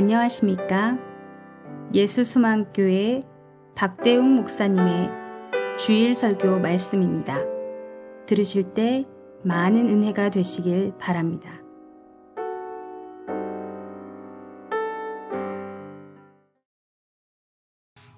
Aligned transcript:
안녕하십니까? 0.00 0.96
예수수망교회 1.92 3.22
박대웅 3.76 4.34
목사님의 4.36 5.10
주일 5.78 6.14
설교 6.14 6.58
말씀입니다. 6.58 7.36
들으실 8.26 8.72
때 8.72 9.04
많은 9.44 9.90
은혜가 9.90 10.30
되시길 10.30 10.94
바랍니다. 10.98 11.50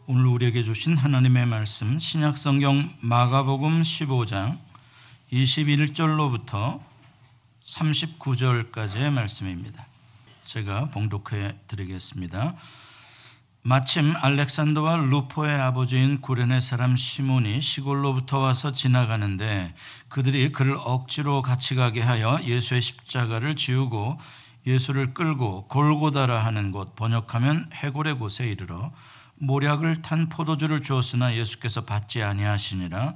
오늘 0.06 0.26
우리에게 0.26 0.62
주신 0.62 0.96
하나님의 0.96 1.46
말씀 1.46 1.98
신약성경 1.98 2.90
마가복음 3.00 3.82
15장 3.82 4.56
21절로부터 5.32 6.78
39절까지의 7.66 9.10
말씀입니다. 9.10 9.91
제가 10.44 10.90
봉독해 10.90 11.56
드리겠습니다. 11.68 12.54
마침 13.64 14.12
알렉산더와 14.20 14.96
루포의 14.96 15.60
아버지인 15.60 16.20
구레네 16.20 16.60
사람 16.60 16.96
시몬이 16.96 17.60
시골로부터 17.60 18.40
와서 18.40 18.72
지나가는데 18.72 19.72
그들이 20.08 20.50
그를 20.50 20.76
억지로 20.76 21.42
같이 21.42 21.76
가게 21.76 22.00
하여 22.00 22.40
예수의 22.42 22.82
십자가를 22.82 23.54
지우고 23.54 24.18
예수를 24.66 25.14
끌고 25.14 25.68
골고다라 25.68 26.44
하는 26.44 26.72
곳 26.72 26.96
번역하면 26.96 27.70
해골의 27.72 28.14
곳에 28.14 28.48
이르러 28.48 28.90
모략을 29.36 30.02
탄 30.02 30.28
포도주를 30.28 30.82
주었으나 30.82 31.36
예수께서 31.36 31.84
받지 31.84 32.20
아니하시니라 32.20 33.14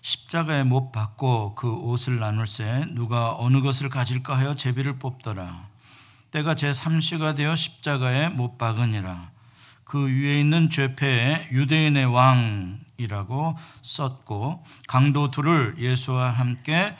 십자가에 0.00 0.62
못 0.62 0.92
박고 0.92 1.56
그 1.56 1.72
옷을 1.72 2.20
나눌 2.20 2.46
새 2.46 2.84
누가 2.90 3.34
어느 3.36 3.62
것을 3.62 3.88
가질까 3.88 4.38
하여 4.38 4.54
제비를 4.54 5.00
뽑더라 5.00 5.71
때가 6.32 6.54
제 6.54 6.72
3시가 6.72 7.36
되어 7.36 7.54
십자가에 7.54 8.28
못 8.30 8.56
박으니라. 8.56 9.30
그 9.84 10.06
위에 10.06 10.40
있는 10.40 10.70
죄패에 10.70 11.50
유대인의 11.52 12.06
왕이라고 12.06 13.58
썼고 13.82 14.64
강도 14.88 15.30
둘을 15.30 15.76
예수와 15.78 16.30
함께 16.30 16.96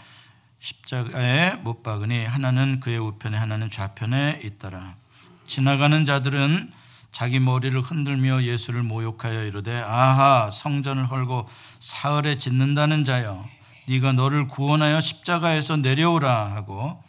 십자가에 0.60 1.54
못 1.62 1.82
박으니 1.82 2.26
하나는 2.26 2.80
그의 2.80 2.98
우편에 2.98 3.38
하나는 3.38 3.70
좌편에 3.70 4.40
있더라. 4.44 4.96
지나가는 5.46 6.04
자들은 6.04 6.70
자기 7.10 7.40
머리를 7.40 7.80
흔들며 7.80 8.42
예수를 8.42 8.82
모욕하여 8.82 9.44
이르되 9.44 9.80
아하 9.80 10.50
성전을 10.50 11.10
헐고 11.10 11.48
사흘에 11.80 12.36
짓는다는 12.36 13.06
자여 13.06 13.48
네가 13.88 14.12
너를 14.12 14.48
구원하여 14.48 15.00
십자가에서 15.00 15.78
내려오라. 15.78 16.52
하고 16.54 17.02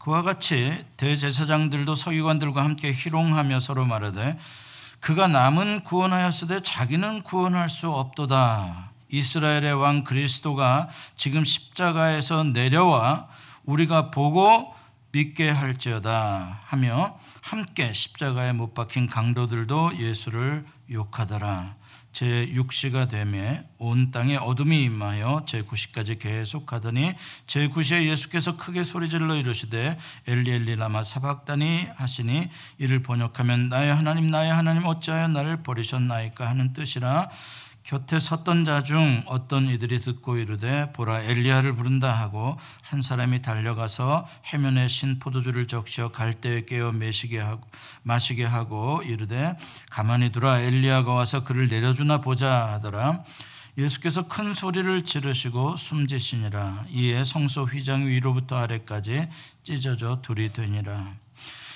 그와 0.00 0.22
같이 0.22 0.82
대제사장들도 0.96 1.94
서기관들과 1.94 2.64
함께 2.64 2.92
희롱하며 2.92 3.60
서로 3.60 3.84
말하되 3.84 4.38
그가 4.98 5.28
남은 5.28 5.84
구원하였으되 5.84 6.62
자기는 6.62 7.22
구원할 7.22 7.68
수 7.68 7.90
없도다 7.90 8.92
이스라엘의 9.10 9.74
왕 9.74 10.04
그리스도가 10.04 10.88
지금 11.16 11.44
십자가에서 11.44 12.44
내려와 12.44 13.28
우리가 13.64 14.10
보고 14.10 14.74
믿게 15.12 15.50
할지어다 15.50 16.60
하며 16.64 17.18
함께 17.42 17.92
십자가에 17.92 18.52
못 18.52 18.72
박힌 18.72 19.06
강도들도 19.06 19.98
예수를 19.98 20.64
욕하더라. 20.90 21.74
제 22.12 22.52
6시가 22.54 23.08
되매 23.08 23.64
온 23.78 24.10
땅에 24.10 24.36
어둠이 24.36 24.82
임하여 24.82 25.44
제 25.46 25.62
9시까지 25.62 26.18
계속하더니 26.18 27.14
제 27.46 27.68
9시에 27.68 28.08
예수께서 28.08 28.56
크게 28.56 28.82
소리질러 28.84 29.36
이르시되 29.36 29.96
엘리 30.26 30.50
엘리 30.50 30.76
라마 30.76 31.04
사박다니 31.04 31.88
하시니 31.94 32.48
이를 32.78 33.02
번역하면 33.02 33.68
나의 33.68 33.94
하나님 33.94 34.30
나의 34.30 34.52
하나님 34.52 34.84
어찌하여 34.86 35.28
나를 35.28 35.62
버리셨나이까 35.62 36.48
하는 36.48 36.72
뜻이라 36.72 37.30
곁에 37.90 38.20
섰던 38.20 38.64
자 38.64 38.84
중 38.84 39.24
어떤 39.26 39.66
이들이 39.66 39.98
듣고 39.98 40.36
이르되 40.36 40.92
보라 40.92 41.22
엘리야를 41.22 41.74
부른다 41.74 42.12
하고 42.12 42.56
한 42.82 43.02
사람이 43.02 43.42
달려가서 43.42 44.28
해면에 44.46 44.86
신 44.86 45.18
포도주를 45.18 45.66
적셔 45.66 46.12
갈대에 46.12 46.66
깨어 46.66 46.92
매시게 46.92 47.40
하고 47.40 47.66
마시게 48.04 48.44
하고 48.44 49.02
이르되 49.02 49.56
가만히 49.90 50.30
두라 50.30 50.60
엘리야가 50.60 51.12
와서 51.12 51.42
그를 51.42 51.66
내려주나 51.66 52.20
보자 52.20 52.68
하더라. 52.74 53.24
예수께서 53.76 54.28
큰 54.28 54.54
소리를 54.54 55.04
지르시고 55.04 55.76
숨지시니라. 55.76 56.84
이에 56.90 57.24
성소 57.24 57.64
휘장 57.64 58.06
위로부터 58.06 58.56
아래까지 58.56 59.28
찢어져 59.64 60.20
둘이 60.22 60.52
되니라. 60.52 61.14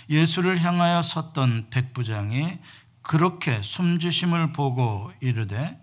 예수를 0.08 0.62
향하여 0.62 1.03
섰던 1.03 1.70
백부장이 1.70 2.58
그렇게 3.03 3.60
숨지심을 3.62 4.53
보고 4.53 5.10
이르되 5.20 5.82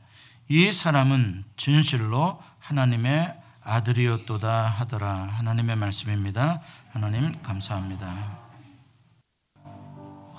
이 0.53 0.73
사람은 0.73 1.45
진실로 1.55 2.43
하나님의 2.59 3.33
아들이었도다 3.63 4.65
하더라. 4.65 5.09
하나님의 5.09 5.77
말씀입니다. 5.77 6.59
하나님 6.91 7.41
감사합니다. 7.41 8.37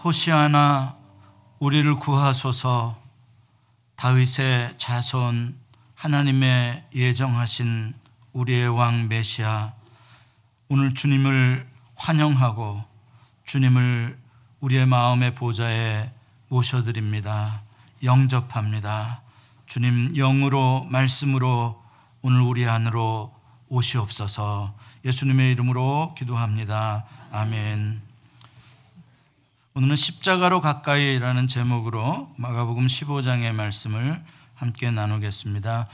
호시아나 0.05 0.99
우리를 1.61 1.97
구하소서 1.97 3.00
다윗의 3.97 4.75
자손 4.77 5.56
하나님의 5.95 6.89
예정하신 6.94 7.94
우리의 8.34 8.69
왕 8.69 9.09
메시아 9.09 9.73
오늘 10.69 10.93
주님을 10.93 11.67
환영하고 11.94 12.84
주님을 13.47 14.19
우리의 14.61 14.84
마음의 14.84 15.37
보좌에 15.37 16.12
모셔드립니다. 16.49 17.62
영접합니다. 18.03 19.23
주님 19.72 20.12
영으로 20.12 20.87
말씀으로 20.91 21.83
오늘 22.21 22.43
우리 22.43 22.66
안으로 22.66 23.34
오시옵소서 23.71 24.75
예수님의 25.03 25.50
이름으로 25.53 26.15
기도합니다. 26.19 27.06
아멘. 27.33 28.03
오늘은 29.72 29.97
십자가로 29.97 30.61
가까이라는 30.61 31.49
제목으로 31.49 32.34
마가복음 32.37 32.87
15장의 32.87 33.55
말씀을 33.55 34.22
함께 34.55 34.91
나누겠습니다. 34.91 35.88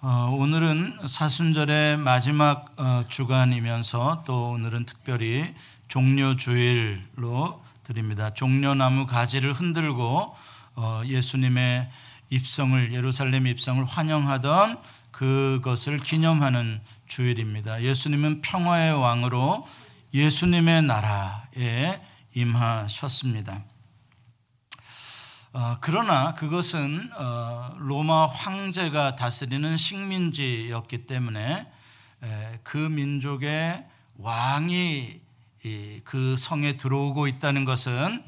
어, 0.00 0.34
오늘은 0.38 1.06
사순절의 1.06 1.98
마지막 1.98 2.72
어, 2.78 3.04
주간이면서 3.10 4.22
또 4.24 4.52
오늘은 4.52 4.86
특별히 4.86 5.54
종려 5.86 6.38
주일로 6.38 7.62
드립니다. 7.84 8.32
종려나무 8.32 9.04
가지를 9.04 9.52
흔들고 9.52 10.34
어, 10.76 11.02
예수님의 11.04 11.90
입성을 12.32 12.94
예루살렘 12.94 13.46
입성을 13.46 13.84
환영하던 13.84 14.80
그것을 15.10 15.98
기념하는 15.98 16.80
주일입니다. 17.06 17.82
예수님은 17.82 18.40
평화의 18.40 18.94
왕으로 18.94 19.68
예수님의 20.14 20.82
나라에 20.82 22.00
임하셨습니다. 22.34 23.62
어, 25.52 25.76
그러나 25.82 26.32
그것은 26.32 27.10
어, 27.14 27.76
로마 27.78 28.24
황제가 28.28 29.16
다스리는 29.16 29.76
식민지였기 29.76 31.06
때문에 31.06 31.70
에, 32.22 32.60
그 32.62 32.78
민족의 32.78 33.84
왕이 34.16 35.20
이, 35.64 36.00
그 36.04 36.36
성에 36.38 36.78
들어오고 36.78 37.26
있다는 37.26 37.66
것은 37.66 38.24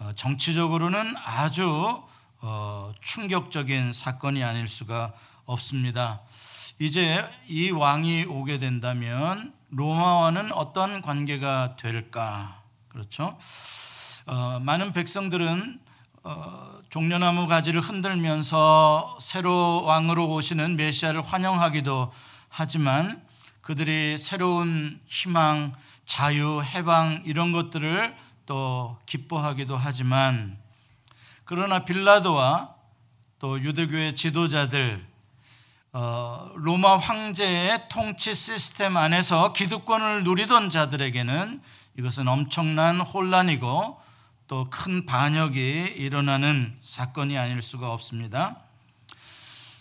어, 0.00 0.12
정치적으로는 0.14 1.16
아주 1.16 2.06
어, 2.40 2.92
충격적인 3.00 3.92
사건이 3.92 4.44
아닐 4.44 4.68
수가 4.68 5.12
없습니다. 5.44 6.20
이제 6.78 7.28
이 7.48 7.70
왕이 7.70 8.24
오게 8.24 8.58
된다면 8.58 9.52
로마와는 9.70 10.52
어떤 10.52 11.02
관계가 11.02 11.76
될까? 11.76 12.62
그렇죠? 12.88 13.36
어, 14.26 14.60
많은 14.62 14.92
백성들은 14.92 15.80
어, 16.22 16.78
종려나무 16.90 17.46
가지를 17.48 17.80
흔들면서 17.80 19.18
새로 19.20 19.82
왕으로 19.84 20.30
오시는 20.30 20.76
메시아를 20.76 21.22
환영하기도 21.22 22.12
하지만 22.48 23.22
그들이 23.62 24.16
새로운 24.18 25.00
희망, 25.06 25.74
자유, 26.06 26.62
해방 26.62 27.22
이런 27.26 27.52
것들을 27.52 28.16
또 28.46 28.98
기뻐하기도 29.06 29.76
하지만 29.76 30.58
그러나 31.48 31.86
빌라도와 31.86 32.74
또 33.38 33.58
유대교의 33.58 34.16
지도자들 34.16 35.02
어, 35.94 36.50
로마 36.56 36.98
황제의 36.98 37.88
통치 37.88 38.34
시스템 38.34 38.98
안에서 38.98 39.54
기득권을 39.54 40.24
누리던 40.24 40.68
자들에게는 40.68 41.62
이것은 41.96 42.28
엄청난 42.28 43.00
혼란이고 43.00 43.98
또 44.46 44.68
큰 44.68 45.06
반역이 45.06 45.94
일어나는 45.96 46.76
사건이 46.82 47.38
아닐 47.38 47.62
수가 47.62 47.92
없습니다. 47.94 48.56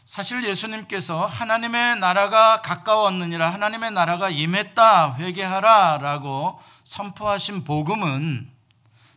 사실 0.06 0.46
예수님께서 0.46 1.26
하나님의 1.26 2.00
나라가 2.00 2.62
가까웠느니라 2.62 3.52
하나님의 3.52 3.92
나라가 3.92 4.30
임했다 4.30 5.16
회개하라라고 5.16 6.62
선포하신 6.86 7.66
복음은 7.66 8.56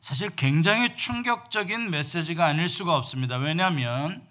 사실 0.01 0.31
굉장히 0.31 0.97
충격적인 0.97 1.91
메시지가 1.91 2.47
아닐 2.47 2.69
수가 2.69 2.97
없습니다. 2.97 3.37
왜냐하면 3.37 4.23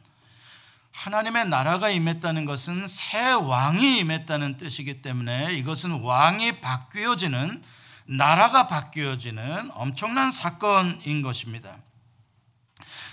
하나님의 0.91 1.47
나라가 1.47 1.89
임했다는 1.89 2.45
것은 2.45 2.87
새 2.87 3.31
왕이 3.31 3.99
임했다는 3.99 4.57
뜻이기 4.57 5.01
때문에 5.01 5.53
이것은 5.53 6.01
왕이 6.01 6.59
바뀌어지는 6.59 7.63
나라가 8.05 8.67
바뀌어지는 8.67 9.69
엄청난 9.75 10.31
사건인 10.31 11.21
것입니다. 11.21 11.77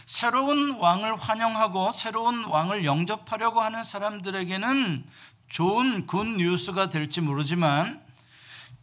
새로운 0.06 0.76
왕을 0.76 1.16
환영하고 1.16 1.92
새로운 1.92 2.44
왕을 2.44 2.84
영접하려고 2.84 3.60
하는 3.60 3.84
사람들에게는 3.84 5.04
좋은 5.48 6.06
good 6.06 6.24
news가 6.24 6.88
될지 6.88 7.20
모르지만 7.20 8.05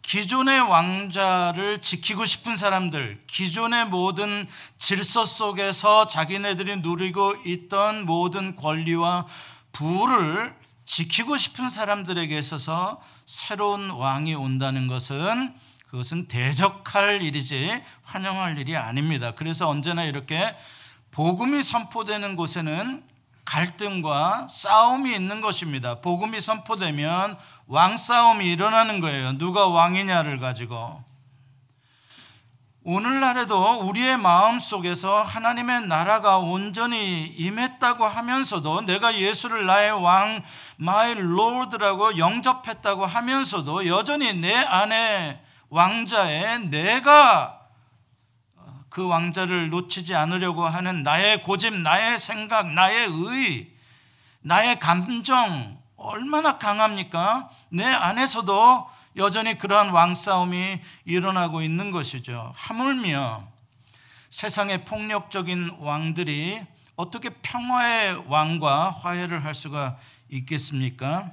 기존의 0.03 0.59
왕자를 0.59 1.81
지키고 1.81 2.25
싶은 2.25 2.57
사람들, 2.57 3.23
기존의 3.25 3.87
모든 3.87 4.47
질서 4.77 5.25
속에서 5.25 6.07
자기네들이 6.07 6.77
누리고 6.77 7.35
있던 7.45 8.05
모든 8.05 8.55
권리와 8.55 9.25
부를 9.71 10.55
지키고 10.85 11.37
싶은 11.37 11.69
사람들에게 11.69 12.37
있어서 12.37 13.01
새로운 13.25 13.89
왕이 13.89 14.35
온다는 14.35 14.87
것은 14.87 15.55
그것은 15.87 16.27
대적할 16.27 17.21
일이지 17.21 17.81
환영할 18.03 18.57
일이 18.57 18.75
아닙니다. 18.75 19.33
그래서 19.35 19.69
언제나 19.69 20.03
이렇게 20.03 20.55
복음이 21.11 21.63
선포되는 21.63 22.35
곳에는 22.35 23.03
갈등과 23.45 24.47
싸움이 24.49 25.13
있는 25.13 25.41
것입니다. 25.41 26.01
복음이 26.01 26.41
선포되면 26.41 27.37
왕싸움이 27.67 28.45
일어나는 28.45 28.99
거예요. 28.99 29.37
누가 29.37 29.67
왕이냐를 29.67 30.39
가지고. 30.39 31.03
오늘날에도 32.85 33.79
우리의 33.87 34.17
마음 34.17 34.59
속에서 34.59 35.21
하나님의 35.21 35.87
나라가 35.87 36.39
온전히 36.39 37.23
임했다고 37.37 38.05
하면서도 38.05 38.81
내가 38.81 39.17
예수를 39.17 39.65
나의 39.65 39.91
왕, 39.91 40.43
my 40.81 41.11
Lord라고 41.11 42.17
영접했다고 42.17 43.05
하면서도 43.05 43.87
여전히 43.87 44.33
내 44.33 44.53
안에 44.53 45.41
왕자에 45.69 46.57
내가 46.69 47.61
그 48.89 49.07
왕자를 49.07 49.69
놓치지 49.69 50.13
않으려고 50.13 50.67
하는 50.67 51.03
나의 51.03 51.41
고집, 51.41 51.73
나의 51.73 52.19
생각, 52.19 52.69
나의 52.73 53.07
의, 53.07 53.71
나의 54.41 54.77
감정 54.79 55.81
얼마나 56.03 56.57
강합니까? 56.57 57.49
내 57.69 57.85
안에서도 57.85 58.89
여전히 59.15 59.57
그러한 59.57 59.89
왕싸움이 59.89 60.79
일어나고 61.05 61.61
있는 61.61 61.91
것이죠. 61.91 62.51
하물며 62.55 63.47
세상의 64.29 64.85
폭력적인 64.85 65.77
왕들이 65.79 66.61
어떻게 66.95 67.29
평화의 67.29 68.25
왕과 68.27 68.99
화해를 69.01 69.45
할 69.45 69.55
수가 69.55 69.97
있겠습니까? 70.29 71.31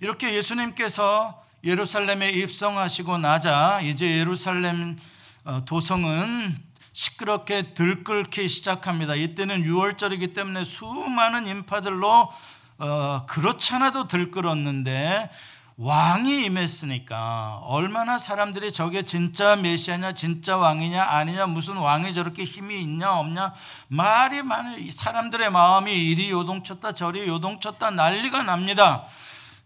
이렇게 0.00 0.34
예수님께서 0.34 1.42
예루살렘에 1.64 2.30
입성하시고 2.30 3.18
나자 3.18 3.80
이제 3.80 4.18
예루살렘 4.18 4.98
어, 5.44 5.64
도성은 5.64 6.60
시끄럽게 6.92 7.74
들끓기 7.74 8.48
시작합니다. 8.48 9.14
이때는 9.14 9.64
6월절이기 9.64 10.34
때문에 10.34 10.64
수많은 10.64 11.46
인파들로 11.46 12.32
어, 12.78 13.24
그렇지 13.26 13.74
않아도 13.74 14.06
들끓었는데 14.06 15.30
왕이 15.78 16.44
임했으니까 16.46 17.60
얼마나 17.64 18.18
사람들이 18.18 18.72
저게 18.72 19.02
진짜 19.04 19.56
메시아냐 19.56 20.12
진짜 20.12 20.56
왕이냐 20.56 21.02
아니냐 21.02 21.46
무슨 21.46 21.76
왕이 21.76 22.14
저렇게 22.14 22.44
힘이 22.44 22.82
있냐 22.82 23.18
없냐. 23.18 23.52
말이 23.88 24.42
많아요 24.42 24.90
사람들의 24.90 25.50
마음이 25.50 25.92
이리 25.92 26.30
요동쳤다 26.30 26.94
저리 26.94 27.28
요동쳤다 27.28 27.90
난리가 27.90 28.42
납니다. 28.44 29.04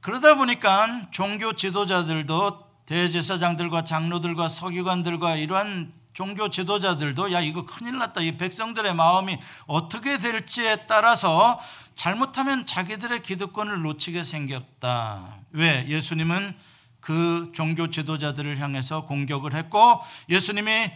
그러다 0.01 0.35
보니까 0.35 1.03
종교 1.13 1.53
지도자들도 1.53 2.71
대제사장들과 2.87 3.85
장로들과 3.85 4.49
서기관들과 4.49 5.37
이러한 5.37 5.93
종교 6.13 6.51
지도자들도 6.51 7.33
야 7.33 7.41
이거 7.41 7.65
큰일 7.65 7.99
났다. 7.99 8.21
이 8.21 8.37
백성들의 8.37 8.95
마음이 8.95 9.39
어떻게 9.67 10.19
될지에 10.19 10.87
따라서 10.87 11.61
잘못하면 11.95 12.67
자기들의 12.67 13.23
기득권을 13.23 13.83
놓치게 13.83 14.25
생겼다. 14.25 15.37
왜? 15.53 15.87
예수님은 15.89 16.57
그 17.01 17.53
종교 17.55 17.91
지도자들을 17.91 18.59
향해서 18.59 19.07
공격을 19.07 19.55
했고 19.55 20.03
예수님이 20.29 20.91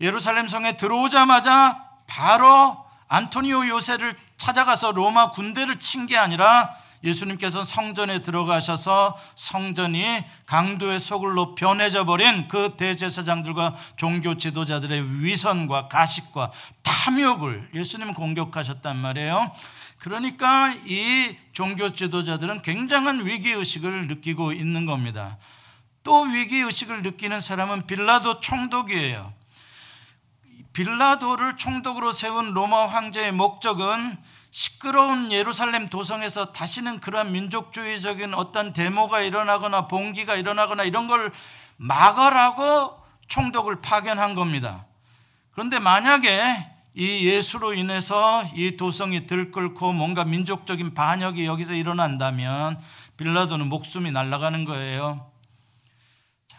예루살렘 0.00 0.48
성에 0.48 0.76
들어오자마자 0.76 1.84
바로 2.06 2.84
안토니오 3.08 3.68
요새를 3.68 4.16
찾아가서 4.36 4.92
로마 4.92 5.30
군대를 5.30 5.78
친 5.78 6.06
게 6.06 6.16
아니라 6.16 6.74
예수님께서 7.04 7.64
성전에 7.64 8.20
들어가셔서 8.20 9.16
성전이 9.36 10.24
강도의 10.46 10.98
소굴로 10.98 11.54
변해져 11.54 12.04
버린 12.04 12.48
그 12.48 12.74
대제사장들과 12.76 13.76
종교 13.96 14.36
지도자들의 14.36 15.22
위선과 15.22 15.88
가식과 15.88 16.50
탐욕을 16.82 17.70
예수님은 17.74 18.14
공격하셨단 18.14 18.96
말이에요. 18.96 19.52
그러니까 19.98 20.74
이 20.86 21.36
종교 21.52 21.92
지도자들은 21.92 22.62
굉장한 22.62 23.26
위기 23.26 23.50
의식을 23.50 24.08
느끼고 24.08 24.52
있는 24.52 24.86
겁니다. 24.86 25.38
또 26.02 26.22
위기 26.22 26.58
의식을 26.58 27.02
느끼는 27.02 27.40
사람은 27.40 27.86
빌라도 27.86 28.40
총독이에요. 28.40 29.32
빌라도를 30.72 31.56
총독으로 31.56 32.12
세운 32.12 32.52
로마 32.52 32.86
황제의 32.86 33.32
목적은 33.32 34.18
시끄러운 34.54 35.32
예루살렘 35.32 35.88
도성에서 35.88 36.52
다시는 36.52 37.00
그러한 37.00 37.32
민족주의적인 37.32 38.34
어떤 38.34 38.72
데모가 38.72 39.20
일어나거나 39.22 39.88
봉기가 39.88 40.36
일어나거나 40.36 40.84
이런 40.84 41.08
걸 41.08 41.32
막으라고 41.76 42.96
총독을 43.26 43.80
파견한 43.80 44.36
겁니다. 44.36 44.86
그런데 45.50 45.80
만약에 45.80 46.70
이 46.94 47.26
예수로 47.26 47.74
인해서 47.74 48.44
이 48.54 48.76
도성이 48.76 49.26
들끓고 49.26 49.92
뭔가 49.92 50.24
민족적인 50.24 50.94
반역이 50.94 51.46
여기서 51.46 51.72
일어난다면 51.72 52.78
빌라도는 53.16 53.68
목숨이 53.68 54.12
날아가는 54.12 54.64
거예요. 54.66 55.32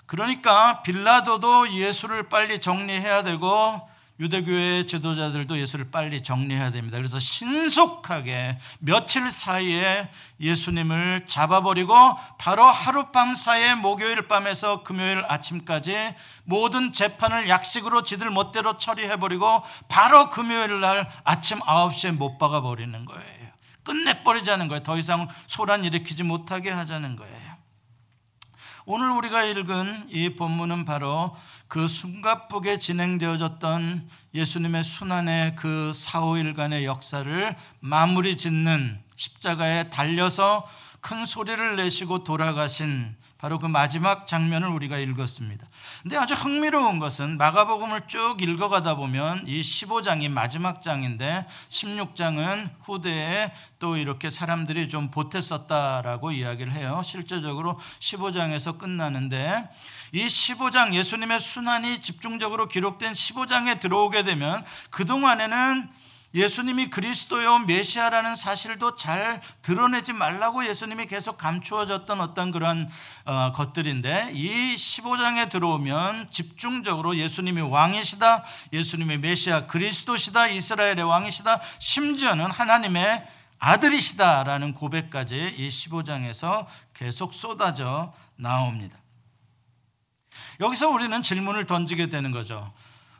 그러니까 0.06 0.84
빌라도도 0.84 1.72
예수를 1.72 2.28
빨리 2.28 2.60
정리해야 2.60 3.24
되고 3.24 3.95
유대교회 4.19 4.86
지도자들도 4.86 5.60
예수를 5.60 5.91
빨리 5.91 6.24
정리해야 6.24 6.72
됩니다. 6.72 6.98
그래서 6.98 7.19
신속하게 7.19 8.57
며칠 8.79 9.29
사이에 9.29 10.10
예수님을 10.39 11.25
잡아버리고 11.27 11.93
바로 12.38 12.63
하룻밤 12.63 13.36
사이에 13.36 13.75
목요일 13.75 14.27
밤에서 14.27 14.84
금요일 14.84 15.24
아침까지 15.27 16.15
모든 16.45 16.93
재판을 16.93 17.50
약식으로 17.50 18.03
지들 18.03 18.29
멋대로 18.29 18.77
처리해버리고 18.77 19.63
바로 19.89 20.29
금요일 20.29 20.79
날 20.79 21.10
아침 21.25 21.60
9시에 21.60 22.15
못 22.15 22.38
박아버리는 22.38 23.05
거예요. 23.05 23.45
끝내버리자는 23.84 24.67
거예요. 24.69 24.81
더 24.84 24.98
이상 24.98 25.27
소란 25.48 25.84
일으키지 25.84 26.24
못하게 26.24 26.72
하자는 26.72 27.17
거예요. 27.17 27.45
오늘 28.88 29.10
우리가 29.10 29.44
읽은 29.46 30.10
이 30.12 30.36
본문은 30.36 30.86
바로 30.86 31.36
그 31.68 31.88
숨가쁘게 31.88 32.77
진행되어졌던 32.77 34.08
예수님의 34.36 34.84
순환의 34.84 35.56
그 35.56 35.92
4, 35.96 36.22
5일간의 36.22 36.84
역사를 36.84 37.56
마무리 37.80 38.38
짓는 38.38 39.00
십자가에 39.15 39.89
달려서 39.89 40.70
큰 41.01 41.25
소리를 41.25 41.75
내시고 41.77 42.24
돌아가신 42.24 43.15
바로 43.46 43.60
그 43.60 43.68
마지막 43.68 44.28
장면을 44.28 44.70
우리가 44.70 44.98
읽었습니다. 44.98 45.68
근데 46.02 46.18
아주 46.18 46.34
흥미로운 46.34 46.98
것은 46.98 47.38
마가복음을 47.38 48.08
쭉 48.08 48.42
읽어가다 48.42 48.96
보면 48.96 49.44
이 49.46 49.62
15장이 49.62 50.32
마지막 50.32 50.82
장인데 50.82 51.46
16장은 51.70 52.72
후대에 52.82 53.52
또 53.78 53.98
이렇게 53.98 54.32
사람들이 54.32 54.90
좀 54.90 55.12
보탰었다라고 55.12 56.32
이야기를 56.32 56.74
해요. 56.74 57.04
실제적으로 57.06 57.80
15장에서 58.00 58.80
끝나는데 58.80 59.70
이 60.12 60.25
15장 60.25 60.94
예수님의 60.94 61.40
순환이 61.40 62.02
집중적으로 62.02 62.68
기록된 62.68 63.14
15장에 63.14 63.80
들어오게 63.80 64.24
되면 64.24 64.66
그동안에는 64.90 65.88
예수님이 66.36 66.89
그리스도요 66.89 67.60
메시아라는 67.60 68.36
사실도 68.36 68.98
잘 68.98 69.42
드러내지 69.62 70.12
말라고 70.12 70.68
예수님이 70.68 71.08
계속 71.08 71.38
감추어졌던 71.38 72.20
어떤 72.20 72.51
그런 72.51 72.89
어, 73.24 73.54
것들인데 73.54 74.32
이 74.34 74.75
15장에 74.75 75.50
들어오면 75.50 76.30
집중적으로 76.32 77.15
예수님이 77.15 77.62
왕이시다, 77.62 78.44
예수님이 78.74 79.18
메시아 79.18 79.68
그리스도시다, 79.68 80.48
이스라엘의 80.48 81.04
왕이시다, 81.04 81.62
심지어는 81.80 82.51
하나님의 82.51 83.25
아들이시다라는 83.58 84.74
고백까지 84.74 85.56
이 85.58 85.70
15장에서 85.70 86.65
계속 86.94 87.34
쏟아져 87.34 88.13
나옵니다. 88.36 88.98
여기서 90.60 90.89
우리는 90.89 91.24
질문을 91.24 91.65
던지게 91.65 92.08
되는 92.08 92.32
거죠. 92.32 92.74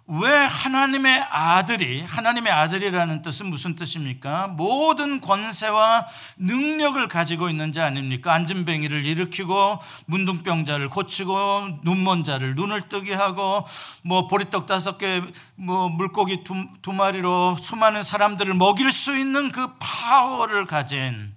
왜 0.08 0.30
하나님의 0.30 1.26
아들이 1.32 2.04
하나님의 2.04 2.54
아들이라는 2.54 3.24
뜻은 3.24 3.48
무슨 3.48 3.76
뜻입니까? 3.76 4.48
모든 4.50 5.20
권세와 5.20 6.06
능력을 6.38 7.08
가지고 7.08 7.50
있는 7.50 7.74
자 7.74 7.88
아닙니까? 7.88 8.32
안진뱅이를 8.34 9.04
일으키고 9.04 9.80
문둥병자를 10.06 10.90
고치고 10.90 11.80
눈먼 11.82 12.24
자를 12.24 12.54
눈을 12.54 12.88
뜨게 12.88 13.16
하고 13.16 13.66
뭐 14.04 14.28
보리떡 14.28 14.68
다섯 14.68 15.00
개, 15.00 15.24
뭐 15.56 15.90
물고기 15.90 16.44
두, 16.44 16.54
두 16.84 16.94
마리로 16.94 17.58
수많은 17.60 18.04
사람들을 18.04 18.54
먹일 18.54 18.92
수 18.92 19.18
있는 19.18 19.52
그 19.52 19.74
파워를 19.80 20.68
가진 20.68 21.34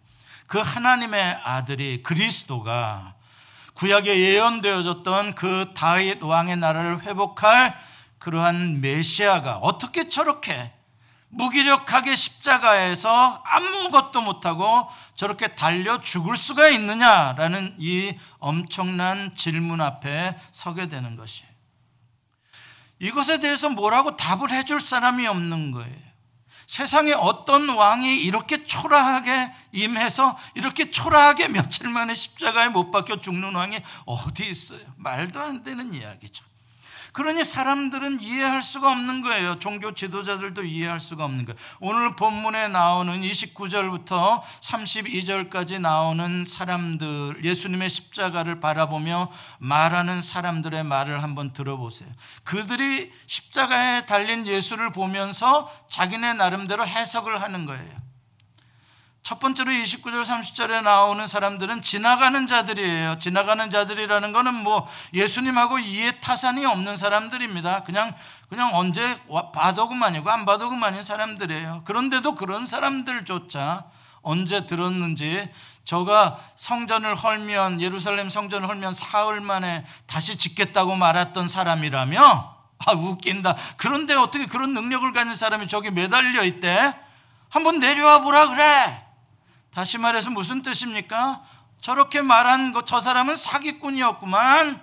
그 0.46 0.58
하나님의 0.58 1.38
아들이 1.42 2.02
그리스도가 2.02 3.14
구약에 3.72 4.18
예언되어졌던 4.18 5.36
그 5.36 5.72
다윗 5.74 6.22
왕의 6.22 6.58
나라를 6.58 7.02
회복할 7.02 7.87
그러한 8.28 8.82
메시아가 8.82 9.56
어떻게 9.56 10.10
저렇게 10.10 10.70
무기력하게 11.30 12.14
십자가에서 12.14 13.42
아무것도 13.42 14.20
못하고 14.20 14.86
저렇게 15.14 15.54
달려 15.54 16.02
죽을 16.02 16.36
수가 16.36 16.68
있느냐라는 16.68 17.76
이 17.78 18.14
엄청난 18.38 19.34
질문 19.34 19.80
앞에 19.80 20.38
서게 20.52 20.88
되는 20.88 21.16
것이에요. 21.16 21.48
이것에 22.98 23.40
대해서 23.40 23.70
뭐라고 23.70 24.16
답을 24.18 24.50
해줄 24.50 24.82
사람이 24.82 25.26
없는 25.26 25.72
거예요. 25.72 26.08
세상에 26.66 27.12
어떤 27.12 27.70
왕이 27.70 28.14
이렇게 28.14 28.66
초라하게 28.66 29.52
임해서 29.72 30.36
이렇게 30.54 30.90
초라하게 30.90 31.48
며칠 31.48 31.88
만에 31.88 32.14
십자가에 32.14 32.68
못 32.68 32.90
박혀 32.90 33.22
죽는 33.22 33.54
왕이 33.54 33.80
어디 34.04 34.50
있어요? 34.50 34.80
말도 34.96 35.40
안 35.40 35.62
되는 35.62 35.94
이야기죠. 35.94 36.47
그러니 37.18 37.44
사람들은 37.44 38.20
이해할 38.20 38.62
수가 38.62 38.92
없는 38.92 39.22
거예요. 39.22 39.58
종교 39.58 39.92
지도자들도 39.92 40.62
이해할 40.62 41.00
수가 41.00 41.24
없는 41.24 41.46
거예요. 41.46 41.58
오늘 41.80 42.14
본문에 42.14 42.68
나오는 42.68 43.20
29절부터 43.20 44.40
32절까지 44.60 45.80
나오는 45.80 46.44
사람들, 46.46 47.44
예수님의 47.44 47.90
십자가를 47.90 48.60
바라보며 48.60 49.32
말하는 49.58 50.22
사람들의 50.22 50.84
말을 50.84 51.24
한번 51.24 51.52
들어보세요. 51.52 52.08
그들이 52.44 53.12
십자가에 53.26 54.06
달린 54.06 54.46
예수를 54.46 54.92
보면서 54.92 55.68
자기네 55.90 56.34
나름대로 56.34 56.86
해석을 56.86 57.42
하는 57.42 57.66
거예요. 57.66 58.07
첫 59.28 59.40
번째로 59.40 59.70
29절 59.70 60.24
30절에 60.24 60.82
나오는 60.82 61.26
사람들은 61.26 61.82
지나가는 61.82 62.46
자들이에요. 62.46 63.18
지나가는 63.18 63.70
자들이라는 63.70 64.32
거는 64.32 64.54
뭐 64.54 64.88
예수님하고 65.12 65.80
이해 65.80 66.18
타산이 66.22 66.64
없는 66.64 66.96
사람들입니다. 66.96 67.84
그냥 67.84 68.14
그냥 68.48 68.70
언제 68.72 69.20
봐도 69.52 69.86
그만이고 69.86 70.30
안 70.30 70.46
봐도 70.46 70.70
그만인 70.70 71.02
사람들이에요. 71.04 71.82
그런데도 71.84 72.36
그런 72.36 72.64
사람들조차 72.64 73.84
언제 74.22 74.66
들었는지 74.66 75.52
저가 75.84 76.40
성전을 76.56 77.14
헐면 77.14 77.82
예루살렘 77.82 78.30
성전을 78.30 78.66
헐면 78.66 78.94
사흘 78.94 79.42
만에 79.42 79.84
다시 80.06 80.38
짓겠다고 80.38 80.96
말했던 80.96 81.48
사람이라며 81.48 82.56
아 82.78 82.92
웃긴다. 82.92 83.56
그런데 83.76 84.14
어떻게 84.14 84.46
그런 84.46 84.72
능력을 84.72 85.12
가진 85.12 85.36
사람이 85.36 85.68
저기 85.68 85.90
매달려 85.90 86.44
있대? 86.44 86.94
한번 87.50 87.78
내려와 87.78 88.22
보라 88.22 88.48
그래. 88.48 89.07
다시 89.78 89.96
말해서 89.96 90.30
무슨 90.30 90.62
뜻입니까? 90.62 91.40
저렇게 91.80 92.20
말한 92.20 92.74
저 92.84 93.00
사람은 93.00 93.36
사기꾼이었구만. 93.36 94.80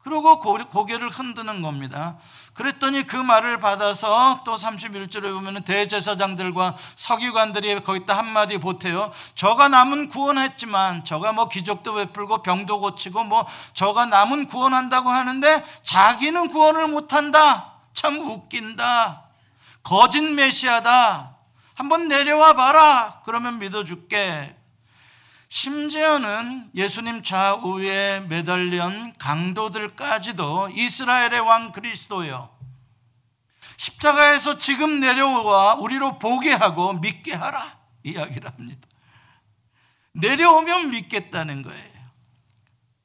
그러고 0.00 0.40
고개를 0.40 1.10
흔드는 1.10 1.62
겁니다. 1.62 2.16
그랬더니 2.54 3.06
그 3.06 3.14
말을 3.14 3.60
받아서 3.60 4.40
또 4.44 4.56
31절에 4.56 5.32
보면 5.32 5.62
대제사장들과 5.62 6.76
서기관들이 6.96 7.84
거기다 7.84 8.18
한마디 8.18 8.58
보태요. 8.58 9.12
저가 9.36 9.68
남은 9.68 10.08
구원했지만 10.08 11.04
저가 11.04 11.32
뭐 11.32 11.48
기적도 11.48 11.94
베풀고 11.94 12.42
병도 12.42 12.80
고치고 12.80 13.22
뭐 13.22 13.46
저가 13.74 14.06
남은 14.06 14.48
구원한다고 14.48 15.08
하는데 15.08 15.64
자기는 15.84 16.48
구원을 16.48 16.88
못한다. 16.88 17.74
참 17.94 18.18
웃긴다. 18.18 19.22
거짓 19.84 20.20
메시아다. 20.20 21.33
한번 21.74 22.08
내려와 22.08 22.54
봐라. 22.54 23.22
그러면 23.24 23.58
믿어줄게. 23.58 24.56
심지어는 25.48 26.70
예수님 26.74 27.22
좌우에 27.22 28.20
매달린 28.28 29.14
강도들까지도 29.18 30.70
이스라엘의 30.72 31.40
왕 31.40 31.72
그리스도요. 31.72 32.50
십자가에서 33.76 34.58
지금 34.58 35.00
내려와 35.00 35.74
우리로 35.74 36.18
보게 36.18 36.52
하고 36.52 36.92
믿게 36.94 37.34
하라. 37.34 37.78
이야기를 38.02 38.50
합니다. 38.50 38.88
내려오면 40.12 40.90
믿겠다는 40.90 41.62
거예요. 41.62 41.94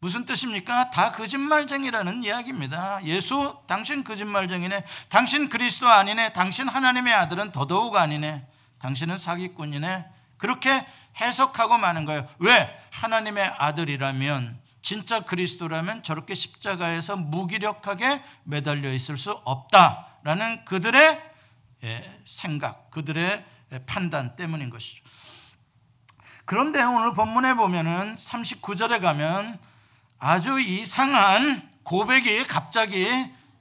무슨 0.01 0.25
뜻입니까? 0.25 0.91
다 0.91 1.11
거짓말쟁이라는 1.11 2.23
이야기입니다. 2.23 3.03
예수, 3.03 3.57
당신 3.67 4.03
거짓말쟁이네. 4.03 4.85
당신 5.09 5.49
그리스도 5.49 5.89
아니네. 5.89 6.33
당신 6.33 6.69
하나님의 6.69 7.13
아들은 7.13 7.51
더더욱 7.51 7.95
아니네. 7.95 8.47
당신은 8.79 9.17
사기꾼이네. 9.19 10.05
그렇게 10.37 10.85
해석하고 11.19 11.77
마는 11.77 12.05
거예요. 12.05 12.27
왜? 12.39 12.77
하나님의 12.91 13.45
아들이라면 13.57 14.59
진짜 14.81 15.19
그리스도라면 15.21 16.03
저렇게 16.03 16.33
십자가에서 16.35 17.17
무기력하게 17.17 18.23
매달려 18.43 18.91
있을 18.93 19.17
수 19.17 19.31
없다라는 19.43 20.65
그들의 20.65 21.29
예, 21.83 22.19
생각, 22.25 22.91
그들의 22.91 23.45
판단 23.85 24.35
때문인 24.35 24.69
것이죠. 24.69 25.03
그런데 26.45 26.81
오늘 26.81 27.13
본문에 27.13 27.53
보면은 27.53 28.15
39절에 28.15 29.01
가면 29.01 29.59
아주 30.17 30.59
이상한 30.59 31.69
고백이 31.83 32.47
갑자기 32.47 33.07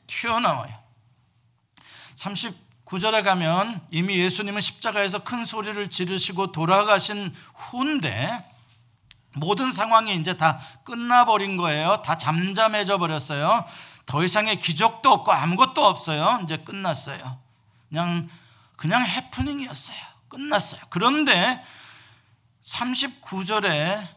튀어나와요. 0.06 0.74
9절에 2.88 3.22
가면 3.22 3.82
이미 3.90 4.18
예수님은 4.18 4.62
십자가에서 4.62 5.18
큰 5.18 5.44
소리를 5.44 5.90
지르시고 5.90 6.52
돌아가신 6.52 7.34
후인데 7.54 8.50
모든 9.36 9.72
상황이 9.72 10.16
이제 10.16 10.38
다 10.38 10.58
끝나버린 10.84 11.58
거예요. 11.58 12.00
다 12.02 12.16
잠잠해져 12.16 12.96
버렸어요. 12.96 13.66
더 14.06 14.24
이상의 14.24 14.58
기적도 14.58 15.10
없고 15.10 15.30
아무것도 15.30 15.84
없어요. 15.84 16.40
이제 16.44 16.56
끝났어요. 16.56 17.38
그냥 17.90 18.30
그냥 18.76 19.04
해프닝이었어요. 19.04 19.98
끝났어요. 20.28 20.80
그런데 20.88 21.62
39절에 22.64 24.08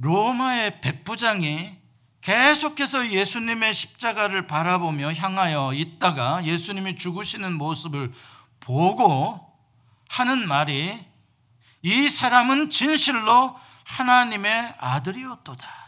로마의 0.00 0.82
백부장이 0.82 1.79
계속해서 2.20 3.10
예수님의 3.10 3.72
십자가를 3.72 4.46
바라보며 4.46 5.14
향하여 5.14 5.72
있다가 5.72 6.44
예수님이 6.44 6.96
죽으시는 6.96 7.54
모습을 7.54 8.12
보고 8.60 9.40
하는 10.08 10.46
말이 10.46 11.04
이 11.82 12.08
사람은 12.08 12.70
진실로 12.70 13.58
하나님의 13.84 14.74
아들이었도다. 14.78 15.80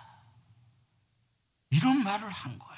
이런 1.70 2.02
말을 2.02 2.30
한 2.30 2.58
거예요. 2.58 2.72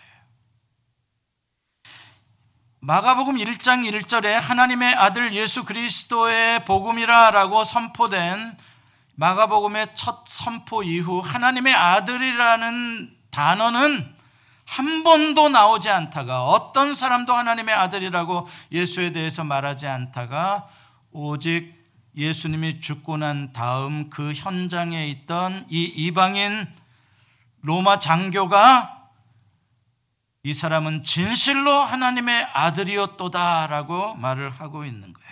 마가복음 2.81 3.37
1장 3.37 3.89
1절에 3.91 4.33
하나님의 4.33 4.95
아들 4.95 5.33
예수 5.33 5.65
그리스도의 5.65 6.65
복음이라라고 6.65 7.65
선포된 7.65 8.59
마가복음의 9.15 9.95
첫 9.95 10.25
선포 10.29 10.83
이후 10.83 11.21
하나님의 11.21 11.73
아들이라는 11.75 13.14
단어는 13.35 14.15
한 14.65 15.03
번도 15.03 15.49
나오지 15.49 15.91
않다가 15.91 16.45
어떤 16.45 16.95
사람도 16.95 17.35
하나님의 17.35 17.75
아들이라고 17.75 18.49
예수에 18.71 19.11
대해서 19.11 19.43
말하지 19.43 19.89
않다가 19.89 20.69
오직 21.11 21.75
예수님이 22.17 22.81
죽고 22.81 23.17
난 23.17 23.53
다음 23.53 24.09
그 24.09 24.33
현장에 24.33 25.09
있던 25.09 25.67
이 25.69 25.83
이방인 25.83 26.69
로마 27.63 27.99
장교가 27.99 29.11
이 30.45 30.55
사람은 30.55 31.03
진실로 31.03 31.73
하나님의 31.73 32.45
아들이었도다라고 32.53 34.15
말을 34.15 34.51
하고 34.51 34.85
있는 34.85 35.13
거예요. 35.13 35.24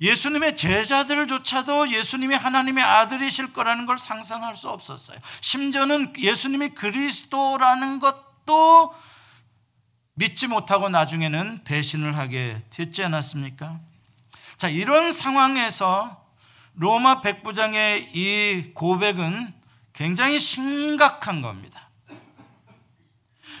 예수님의 0.00 0.56
제자들조차도 0.56 1.90
예수님이 1.90 2.34
하나님의 2.34 2.84
아들이실 2.84 3.52
거라는 3.52 3.86
걸 3.86 3.98
상상할 3.98 4.54
수 4.56 4.68
없었어요. 4.68 5.18
심지어는 5.40 6.14
예수님이 6.18 6.70
그리스도라는 6.70 7.98
것도 7.98 8.94
믿지 10.14 10.46
못하고 10.46 10.88
나중에는 10.88 11.64
배신을 11.64 12.16
하게 12.16 12.62
됐지 12.70 13.02
않았습니까? 13.04 13.78
자, 14.56 14.68
이런 14.68 15.12
상황에서 15.12 16.26
로마 16.74 17.20
백부장의 17.22 18.10
이 18.14 18.70
고백은 18.74 19.54
굉장히 19.92 20.38
심각한 20.38 21.42
겁니다. 21.42 21.87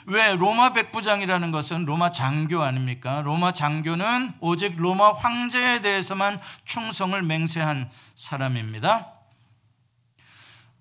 왜 0.08 0.34
로마 0.36 0.72
백부장이라는 0.72 1.50
것은 1.50 1.84
로마 1.84 2.10
장교 2.10 2.62
아닙니까? 2.62 3.20
로마 3.20 3.52
장교는 3.52 4.36
오직 4.40 4.74
로마 4.78 5.12
황제에 5.12 5.82
대해서만 5.82 6.40
충성을 6.64 7.20
맹세한 7.20 7.90
사람입니다. 8.16 9.12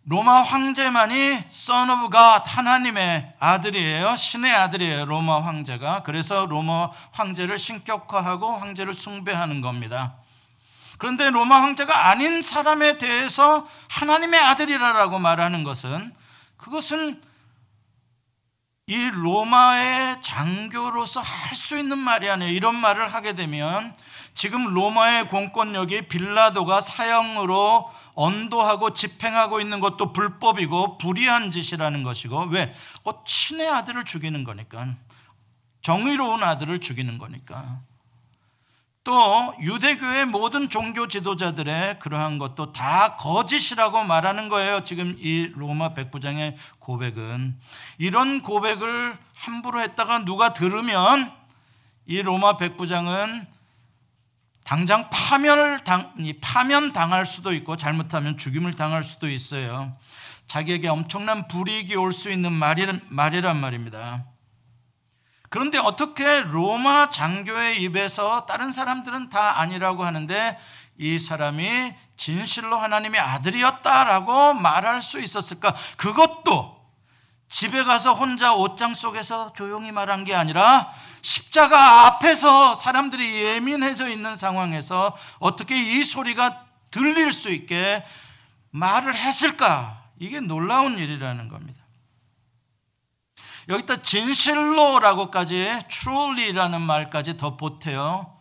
로마 0.06 0.44
황제만이 0.44 1.44
son 1.52 1.90
of 1.90 2.10
God 2.10 2.44
하나님의 2.46 3.34
아들이에요. 3.38 4.16
신의 4.16 4.50
아들이에요. 4.50 5.04
로마 5.04 5.44
황제가. 5.44 6.04
그래서 6.04 6.46
로마 6.46 6.92
황제를 7.12 7.60
신격화하고 7.60 8.50
황제를 8.54 8.94
숭배하는 8.94 9.60
겁니다. 9.60 10.16
그런데 10.98 11.30
로마 11.32 11.62
황제가 11.64 12.08
아닌 12.08 12.42
사람에 12.42 12.98
대해서 12.98 13.68
하나님의 13.90 14.40
아들이라고 14.40 15.20
말하는 15.20 15.66
것은 15.66 16.16
그것은 16.56 17.22
이 18.90 19.10
로마의 19.10 20.22
장교로서 20.22 21.20
할 21.22 21.56
수 21.56 21.78
있는 21.78 21.98
말이 21.98 22.30
아니에요. 22.30 22.52
이런 22.52 22.76
말을 22.76 23.14
하게 23.14 23.36
되면 23.36 23.94
지금 24.34 24.74
로마의 24.74 25.28
공권력이 25.28 26.08
빌라도가 26.08 26.80
사형으로 26.80 27.92
언도하고 28.14 28.94
집행하고 28.94 29.60
있는 29.60 29.82
것도 29.82 30.14
불법이고 30.14 30.98
불의한 30.98 31.52
짓이라는 31.52 32.04
것이고 32.04 32.46
왜? 32.46 32.74
어, 33.04 33.24
친의 33.26 33.68
아들을 33.70 34.06
죽이는 34.06 34.44
거니까 34.46 34.96
정의로운 35.82 36.42
아들을 36.44 36.80
죽이는 36.80 37.18
거니까 37.18 37.82
또 39.08 39.56
유대교의 39.62 40.26
모든 40.26 40.70
종교 40.70 41.08
지도자들의 41.08 42.00
그러한 42.00 42.40
것도 42.40 42.74
다 42.74 43.16
거짓이라고 43.16 44.04
말하는 44.04 44.50
거예요. 44.50 44.84
지금 44.84 45.16
이 45.18 45.50
로마 45.56 45.94
백부장의 45.94 46.58
고백은 46.80 47.58
이런 48.00 48.42
고백을 48.42 49.18
함부로 49.34 49.80
했다가 49.80 50.26
누가 50.26 50.52
들으면 50.52 51.32
이 52.06 52.22
로마 52.22 52.58
백부장은 52.58 53.48
당장 54.66 55.10
파면을 55.10 55.86
당, 55.86 56.14
파면 56.42 56.92
당할 56.92 57.26
수도 57.26 57.54
있고 57.54 57.78
잘못하면 57.78 58.38
죽임을 58.38 58.74
당할 58.74 59.06
수도 59.06 59.30
있어요. 59.30 59.96
자기에게 60.48 60.90
엄청난 60.90 61.48
불이익이 61.48 61.96
올 61.96 62.12
수 62.12 62.30
있는 62.30 62.52
말이란, 62.52 63.00
말이란 63.08 63.56
말입니다. 63.56 64.26
그런데 65.50 65.78
어떻게 65.78 66.42
로마 66.42 67.10
장교의 67.10 67.82
입에서 67.82 68.46
다른 68.46 68.74
사람들은 68.74 69.30
다 69.30 69.60
아니라고 69.60 70.04
하는데 70.04 70.60
이 70.98 71.20
사람이 71.20 71.94
진실로 72.18 72.78
하나님의 72.78 73.20
아들이었다라고 73.20 74.56
말할 74.56 75.02
수 75.02 75.20
있었을까? 75.20 75.76
그것도 75.96 76.78
집에 77.50 77.84
가서 77.84 78.14
혼자 78.14 78.54
옷장 78.54 78.94
속에서 78.94 79.54
조용히 79.54 79.92
말한 79.92 80.26
게 80.26 80.36
아니라 80.36 80.92
십자가 81.22 82.06
앞에서 82.08 82.76
사람들이 82.76 83.44
예민해져 83.44 84.10
있는 84.10 84.36
상황에서 84.36 85.16
어떻게 85.40 85.76
이 85.78 86.04
소리가 86.04 86.66
들릴 86.92 87.32
수 87.32 87.50
있게 87.50 88.04
말을 88.72 89.16
했을까? 89.16 90.04
이게 90.20 90.40
놀라운 90.40 90.98
일이라는 90.98 91.48
겁니다. 91.48 91.87
여기다 93.70 94.02
진실로라고까지 94.02 95.84
truly라는 95.90 96.82
말까지 96.82 97.38
더 97.38 97.58
보태요. 97.58 98.38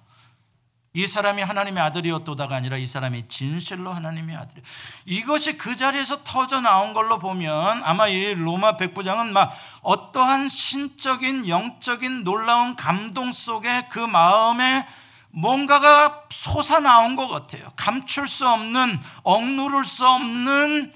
이 0.97 1.07
사람이 1.07 1.43
하나님의 1.43 1.83
아들이었도다가 1.83 2.57
아니라 2.57 2.79
이 2.79 2.87
사람이 2.87 3.29
진실로 3.29 3.93
하나님의 3.93 4.35
아들이. 4.35 4.63
이것이 5.05 5.59
그 5.59 5.77
자리에서 5.77 6.25
터져 6.25 6.63
나온 6.63 6.95
걸로 6.95 7.19
보면 7.19 7.83
아마 7.85 8.09
이 8.09 8.35
로마 8.35 8.79
백부장은 8.79 9.31
막 9.35 9.55
어떠한 9.83 10.49
신적인 10.49 11.49
영적인 11.49 12.25
놀라운 12.25 12.77
감동 12.77 13.35
속에 13.35 13.89
그 13.91 13.99
마음에 13.99 14.87
뭔가가 15.29 16.23
솟아 16.31 16.81
나온 16.81 17.15
것 17.15 17.29
같아요. 17.29 17.71
감출 17.77 18.27
수 18.27 18.49
없는 18.49 18.99
억누를 19.23 19.85
수 19.85 20.07
없는 20.07 20.95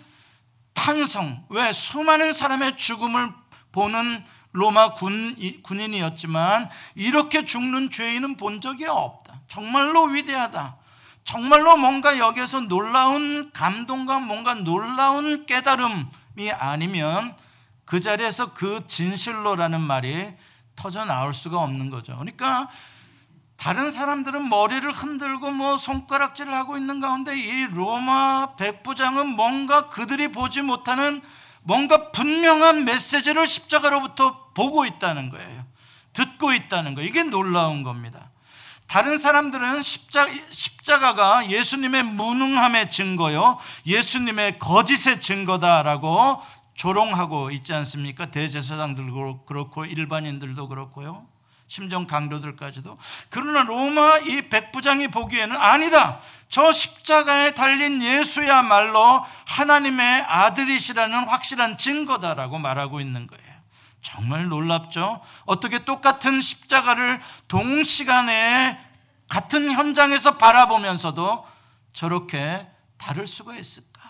탄성. 0.73 1.45
왜 1.51 1.75
수많은 1.75 2.33
사람의 2.33 2.79
죽음을 2.79 3.39
보는 3.73 4.25
로마 4.53 4.95
군, 4.95 5.37
군인이었지만 5.63 6.69
이렇게 6.95 7.45
죽는 7.45 7.91
죄인은 7.91 8.37
본 8.37 8.61
적이 8.61 8.87
없다. 8.87 9.41
정말로 9.49 10.05
위대하다. 10.05 10.77
정말로 11.25 11.77
뭔가 11.77 12.19
여기에서 12.19 12.61
놀라운 12.61 13.51
감동과 13.53 14.21
뭔가 14.21 14.55
놀라운 14.55 15.47
깨달음이 15.47 16.51
아니면 16.59 17.37
그 17.85 18.01
자리에서 18.01 18.55
그 18.55 18.87
진실로라는 18.89 19.81
말이 19.81 20.33
터져 20.75 21.05
나올 21.05 21.35
수가 21.35 21.61
없는 21.61 21.91
거죠. 21.91 22.15
그러니까 22.15 22.69
다른 23.57 23.91
사람들은 23.91 24.49
머리를 24.49 24.91
흔들고 24.91 25.51
뭐 25.51 25.77
손가락질을 25.77 26.55
하고 26.55 26.79
있는 26.79 26.99
가운데 27.01 27.39
이 27.39 27.67
로마 27.67 28.57
백부장은 28.57 29.37
뭔가 29.37 29.91
그들이 29.91 30.33
보지 30.33 30.63
못하는 30.63 31.21
뭔가 31.62 32.11
분명한 32.11 32.85
메시지를 32.85 33.46
십자가로부터 33.46 34.53
보고 34.55 34.85
있다는 34.85 35.31
거예요. 35.31 35.64
듣고 36.12 36.53
있다는 36.53 36.94
거예요. 36.94 37.09
이게 37.09 37.23
놀라운 37.23 37.83
겁니다. 37.83 38.31
다른 38.87 39.18
사람들은 39.18 39.85
십자, 39.85 40.27
십자가가 40.51 41.49
예수님의 41.49 42.03
무능함의 42.03 42.90
증거요, 42.90 43.59
예수님의 43.87 44.59
거짓의 44.59 45.20
증거다라고 45.20 46.42
조롱하고 46.75 47.53
있지 47.53 47.73
않습니까? 47.73 48.33
대제사장들도 48.33 49.44
그렇고 49.44 49.85
일반인들도 49.85 50.66
그렇고요. 50.66 51.30
심정 51.71 52.09
강도들까지도. 52.09 52.99
그러나 53.29 53.63
로마 53.63 54.19
이 54.19 54.49
백부장이 54.49 55.09
보기에는 55.09 55.57
아니다. 55.57 56.21
저 56.49 56.73
십자가에 56.73 57.55
달린 57.55 58.03
예수야말로 58.03 59.25
하나님의 59.47 60.23
아들이시라는 60.23 61.29
확실한 61.29 61.79
증거다라고 61.79 62.59
말하고 62.59 63.01
있는 63.01 63.29
거예요. 63.29 63.51
정말 64.03 64.49
놀랍죠? 64.49 65.23
어떻게 65.45 65.85
똑같은 65.85 66.41
십자가를 66.41 67.21
동시간에 67.47 68.77
같은 69.29 69.71
현장에서 69.71 70.39
바라보면서도 70.39 71.47
저렇게 71.93 72.67
다를 72.99 73.29
수가 73.29 73.55
있을까? 73.55 74.01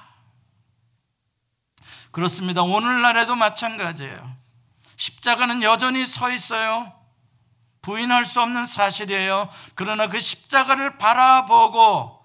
그렇습니다. 2.11 2.63
오늘날에도 2.63 3.35
마찬가지예요. 3.35 4.35
십자가는 4.97 5.63
여전히 5.63 6.07
서 6.07 6.31
있어요. 6.31 7.00
부인할 7.83 8.27
수 8.27 8.41
없는 8.41 8.67
사실이에요. 8.67 9.49
그러나 9.75 10.09
그 10.09 10.21
십자가를 10.21 10.99
바라보고 10.99 12.21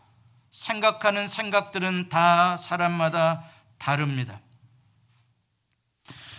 생각하는 0.52 1.28
생각들은 1.28 2.10
다 2.10 2.58
사람마다 2.58 3.46
다릅니다. 3.78 4.40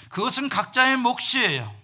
그것은 0.08 0.48
각자의 0.48 0.96
몫이에요. 0.96 1.74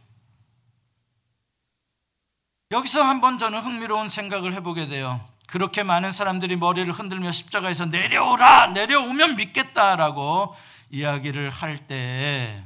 여기서 2.71 3.03
한번 3.03 3.39
저는 3.39 3.61
흥미로운 3.61 4.09
생각을 4.09 4.55
해보게 4.55 4.89
돼요. 4.89 5.21
그렇게 5.47 5.83
많은 5.83 6.13
사람들이 6.13 6.57
머리를 6.57 6.91
흔들며 6.93 7.33
십자가에서 7.33 7.85
내려오라! 7.87 8.69
내려오면 8.69 9.37
믿겠다라고 9.37 10.57
이야기를 10.91 11.51
할때 11.51 12.65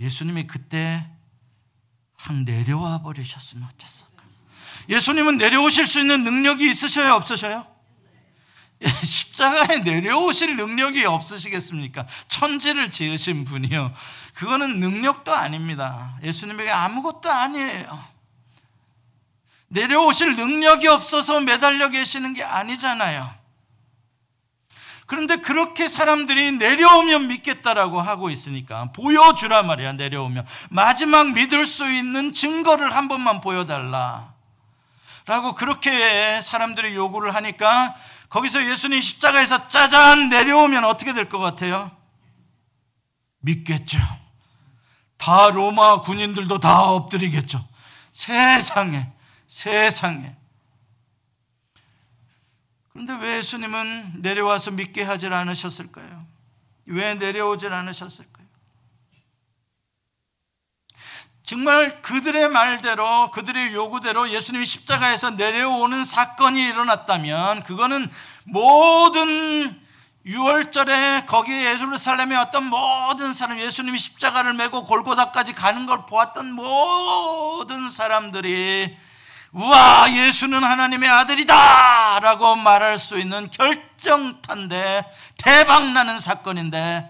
예수님이 0.00 0.46
그때 0.46 1.08
확 2.24 2.36
내려와 2.36 3.02
버리셨으면 3.02 3.68
어땠을까? 3.68 4.22
예수님은 4.88 5.36
내려오실 5.36 5.86
수 5.86 6.00
있는 6.00 6.24
능력이 6.24 6.70
있으셔요, 6.70 7.12
없으셔요? 7.14 7.66
십자가에 9.02 9.78
내려오실 9.80 10.56
능력이 10.56 11.04
없으시겠습니까? 11.04 12.06
천지를 12.28 12.90
지으신 12.90 13.44
분이요. 13.44 13.94
그거는 14.34 14.80
능력도 14.80 15.34
아닙니다. 15.34 16.18
예수님에게 16.22 16.70
아무것도 16.70 17.30
아니에요. 17.30 18.04
내려오실 19.68 20.36
능력이 20.36 20.88
없어서 20.88 21.40
매달려 21.40 21.90
계시는 21.90 22.32
게 22.32 22.42
아니잖아요. 22.42 23.30
그런데 25.06 25.36
그렇게 25.36 25.88
사람들이 25.88 26.52
내려오면 26.52 27.28
믿겠다라고 27.28 28.00
하고 28.00 28.30
있으니까 28.30 28.90
보여주라 28.92 29.62
말이야, 29.62 29.92
내려오면. 29.92 30.46
마지막 30.70 31.32
믿을 31.34 31.66
수 31.66 31.90
있는 31.90 32.32
증거를 32.32 32.94
한 32.96 33.08
번만 33.08 33.40
보여달라. 33.40 34.32
라고 35.26 35.54
그렇게 35.54 36.40
사람들이 36.42 36.94
요구를 36.94 37.34
하니까 37.34 37.94
거기서 38.28 38.64
예수님 38.70 39.00
십자가에서 39.00 39.68
짜잔 39.68 40.28
내려오면 40.28 40.84
어떻게 40.84 41.12
될 41.12 41.28
것 41.28 41.38
같아요? 41.38 41.90
믿겠죠. 43.40 43.98
다 45.18 45.48
로마 45.50 46.00
군인들도 46.00 46.58
다 46.58 46.82
엎드리겠죠. 46.90 47.64
세상에, 48.12 49.08
세상에. 49.46 50.34
그런데 52.94 53.12
왜 53.14 53.38
예수님은 53.38 54.22
내려와서 54.22 54.70
믿게 54.70 55.02
하질 55.02 55.32
않으셨을까요? 55.32 56.26
왜 56.86 57.14
내려오질 57.14 57.72
않으셨을까요? 57.72 58.46
정말 61.42 62.00
그들의 62.02 62.48
말대로 62.48 63.32
그들의 63.32 63.74
요구대로 63.74 64.30
예수님이 64.30 64.64
십자가에서 64.64 65.30
내려오는 65.30 66.04
사건이 66.04 66.68
일어났다면 66.68 67.64
그거는 67.64 68.08
모든 68.44 69.82
6월절에 70.24 71.26
거기 71.26 71.52
예루살렘에 71.52 72.36
왔던 72.36 72.64
모든 72.64 73.34
사람 73.34 73.58
예수님이 73.58 73.98
십자가를 73.98 74.54
메고 74.54 74.86
골고다까지 74.86 75.54
가는 75.54 75.84
걸 75.84 76.06
보았던 76.06 76.52
모든 76.52 77.90
사람들이 77.90 78.96
우와 79.54 80.12
예수는 80.12 80.64
하나님의 80.64 81.08
아들이다! 81.08 82.18
라고 82.18 82.56
말할 82.56 82.98
수 82.98 83.20
있는 83.20 83.48
결정탄데 83.50 85.04
대박나는 85.38 86.18
사건인데 86.18 87.08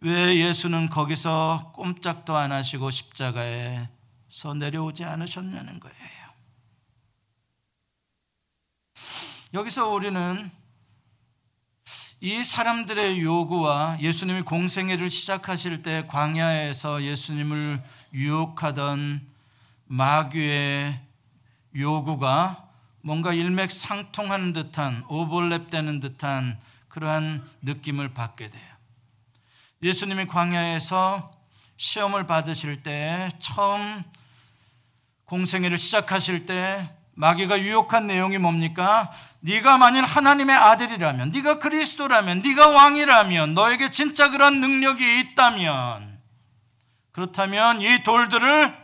왜 0.00 0.36
예수는 0.36 0.88
거기서 0.88 1.72
꼼짝도 1.74 2.36
안 2.36 2.52
하시고 2.52 2.92
십자가에서 2.92 4.54
내려오지 4.56 5.04
않으셨냐는 5.04 5.80
거예요. 5.80 5.96
여기서 9.52 9.88
우리는 9.88 10.52
이 12.20 12.44
사람들의 12.44 13.20
요구와 13.20 13.98
예수님이 14.00 14.42
공생애를 14.42 15.10
시작하실 15.10 15.82
때 15.82 16.04
광야에서 16.06 17.02
예수님을 17.02 17.82
유혹하던 18.14 19.26
마귀의 19.86 21.07
요구가 21.78 22.68
뭔가 23.02 23.32
일맥상통하는 23.32 24.52
듯한 24.52 25.04
오버랩되는 25.04 26.00
듯한 26.00 26.58
그러한 26.88 27.48
느낌을 27.62 28.12
받게 28.12 28.50
돼요. 28.50 28.68
예수님이 29.82 30.26
광야에서 30.26 31.32
시험을 31.76 32.26
받으실 32.26 32.82
때 32.82 33.30
처음 33.40 34.02
공생애를 35.26 35.78
시작하실 35.78 36.46
때 36.46 36.90
마귀가 37.14 37.60
유혹한 37.60 38.06
내용이 38.06 38.38
뭡니까? 38.38 39.10
네가 39.40 39.76
만일 39.76 40.04
하나님의 40.04 40.56
아들이라면, 40.56 41.32
네가 41.32 41.58
그리스도라면, 41.58 42.42
네가 42.42 42.68
왕이라면, 42.68 43.54
너에게 43.54 43.90
진짜 43.90 44.30
그런 44.30 44.60
능력이 44.60 45.20
있다면, 45.20 46.20
그렇다면 47.10 47.82
이 47.82 48.04
돌들을 48.04 48.76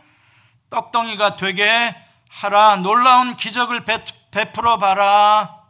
떡덩이가 0.69 1.37
되게 1.37 1.95
하라, 2.35 2.77
놀라운 2.77 3.37
기적을 3.37 3.85
베풀어 4.31 4.77
봐라, 4.77 5.61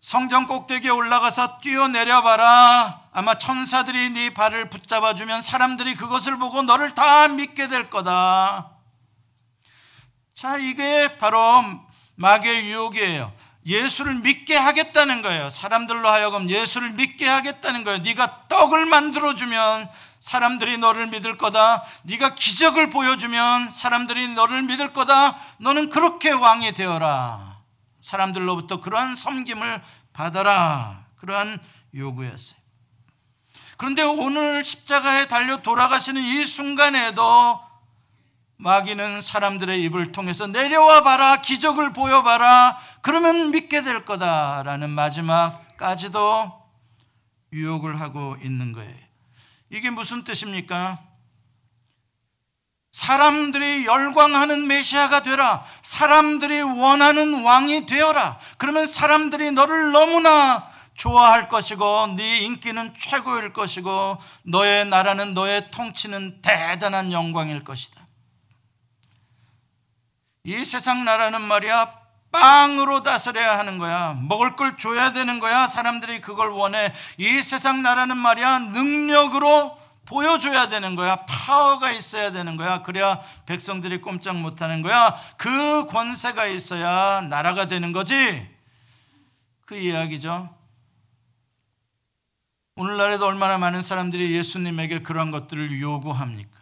성전 0.00 0.48
꼭대기에 0.48 0.90
올라가서 0.90 1.60
뛰어내려 1.60 2.22
봐라. 2.22 3.04
아마 3.12 3.38
천사들이 3.38 4.10
네 4.10 4.34
발을 4.34 4.68
붙잡아 4.68 5.14
주면 5.14 5.42
사람들이 5.42 5.94
그것을 5.94 6.38
보고 6.38 6.62
너를 6.62 6.94
다 6.94 7.28
믿게 7.28 7.68
될 7.68 7.88
거다. 7.88 8.72
자, 10.34 10.56
이게 10.56 11.16
바로 11.18 11.62
마귀의 12.16 12.70
유혹이에요. 12.72 13.32
예수를 13.66 14.16
믿게 14.16 14.56
하겠다는 14.56 15.22
거예요. 15.22 15.50
사람들로 15.50 16.08
하여금 16.08 16.50
예수를 16.50 16.90
믿게 16.90 17.26
하겠다는 17.26 17.84
거예요. 17.84 17.98
네가 18.00 18.48
떡을 18.48 18.86
만들어 18.86 19.34
주면 19.34 19.88
사람들이 20.20 20.78
너를 20.78 21.08
믿을 21.08 21.36
거다. 21.38 21.84
네가 22.02 22.34
기적을 22.34 22.90
보여주면 22.90 23.70
사람들이 23.70 24.28
너를 24.28 24.62
믿을 24.62 24.92
거다. 24.92 25.38
너는 25.58 25.90
그렇게 25.90 26.30
왕이 26.30 26.72
되어라. 26.72 27.58
사람들로부터 28.02 28.80
그러한 28.80 29.16
섬김을 29.16 29.82
받아라. 30.12 31.04
그러한 31.16 31.58
요구였어요. 31.94 32.58
그런데 33.76 34.02
오늘 34.02 34.64
십자가에 34.64 35.26
달려 35.26 35.62
돌아가시는 35.62 36.22
이 36.22 36.44
순간에도 36.44 37.60
마귀는 38.56 39.20
사람들의 39.20 39.82
입을 39.82 40.12
통해서 40.12 40.46
내려와 40.46 41.02
봐라, 41.02 41.40
기적을 41.42 41.92
보여봐라, 41.92 42.78
그러면 43.02 43.50
믿게 43.50 43.82
될 43.82 44.04
거다라는 44.04 44.90
마지막까지도 44.90 46.52
유혹을 47.52 48.00
하고 48.00 48.36
있는 48.42 48.72
거예요. 48.72 48.94
이게 49.70 49.90
무슨 49.90 50.24
뜻입니까? 50.24 51.00
사람들이 52.92 53.86
열광하는 53.86 54.68
메시아가 54.68 55.24
되라. 55.24 55.64
사람들이 55.82 56.62
원하는 56.62 57.42
왕이 57.42 57.86
되어라. 57.86 58.38
그러면 58.56 58.86
사람들이 58.86 59.50
너를 59.50 59.90
너무나 59.90 60.70
좋아할 60.94 61.48
것이고 61.48 62.14
네 62.16 62.38
인기는 62.42 62.94
최고일 63.00 63.52
것이고 63.52 64.18
너의 64.44 64.86
나라는 64.86 65.34
너의 65.34 65.72
통치는 65.72 66.40
대단한 66.40 67.10
영광일 67.10 67.64
것이다. 67.64 68.03
이 70.44 70.64
세상 70.64 71.04
나라는 71.04 71.40
말이야 71.40 72.04
빵으로 72.30 73.02
다스려야 73.02 73.58
하는 73.58 73.78
거야. 73.78 74.14
먹을 74.28 74.56
걸 74.56 74.76
줘야 74.76 75.12
되는 75.12 75.38
거야. 75.38 75.68
사람들이 75.68 76.20
그걸 76.20 76.50
원해. 76.50 76.92
이 77.16 77.40
세상 77.40 77.82
나라는 77.82 78.16
말이야 78.16 78.58
능력으로 78.58 79.78
보여줘야 80.04 80.68
되는 80.68 80.96
거야. 80.96 81.24
파워가 81.26 81.92
있어야 81.92 82.32
되는 82.32 82.56
거야. 82.56 82.82
그래야 82.82 83.20
백성들이 83.46 84.00
꼼짝 84.00 84.36
못 84.36 84.60
하는 84.60 84.82
거야. 84.82 85.16
그 85.38 85.86
권세가 85.86 86.46
있어야 86.46 87.22
나라가 87.22 87.66
되는 87.66 87.92
거지. 87.92 88.46
그 89.64 89.76
이야기죠. 89.76 90.54
오늘날에도 92.76 93.26
얼마나 93.26 93.56
많은 93.56 93.80
사람들이 93.80 94.34
예수님에게 94.34 94.98
그런 95.02 95.30
것들을 95.30 95.80
요구합니까? 95.80 96.58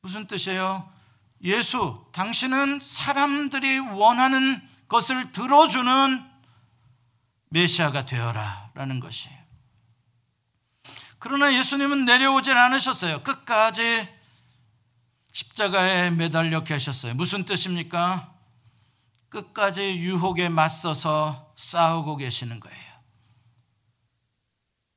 무슨 0.00 0.26
뜻이에요? 0.26 0.93
예수, 1.44 2.04
당신은 2.12 2.80
사람들이 2.80 3.78
원하는 3.78 4.66
것을 4.88 5.32
들어주는 5.32 6.24
메시아가 7.50 8.06
되어라 8.06 8.70
라는 8.74 8.98
것이에요. 8.98 9.38
그러나 11.18 11.54
예수님은 11.54 12.04
내려오질 12.06 12.56
않으셨어요. 12.56 13.22
끝까지 13.22 14.08
십자가에 15.32 16.10
매달려 16.10 16.64
계셨어요. 16.64 17.14
무슨 17.14 17.44
뜻입니까? 17.44 18.32
끝까지 19.28 19.98
유혹에 19.98 20.48
맞서서 20.48 21.54
싸우고 21.56 22.16
계시는 22.16 22.60
거예요. 22.60 22.84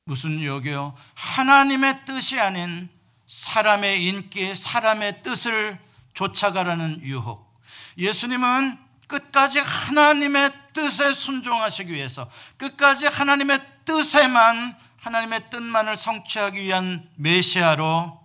무슨 0.05 0.39
유혹이요? 0.39 0.95
하나님의 1.15 2.05
뜻이 2.05 2.39
아닌 2.39 2.89
사람의 3.25 4.05
인기, 4.05 4.55
사람의 4.55 5.23
뜻을 5.23 5.86
쫓아가라는 6.17 7.01
유혹. 7.03 7.61
예수님은 7.97 8.77
끝까지 9.07 9.59
하나님의 9.59 10.51
뜻에 10.73 11.13
순종하시기 11.13 11.93
위해서 11.93 12.29
끝까지 12.57 13.05
하나님의 13.05 13.59
뜻에만 13.85 14.75
하나님의 14.99 15.49
뜻만을 15.51 15.97
성취하기 15.97 16.59
위한 16.59 17.07
메시아로 17.15 18.19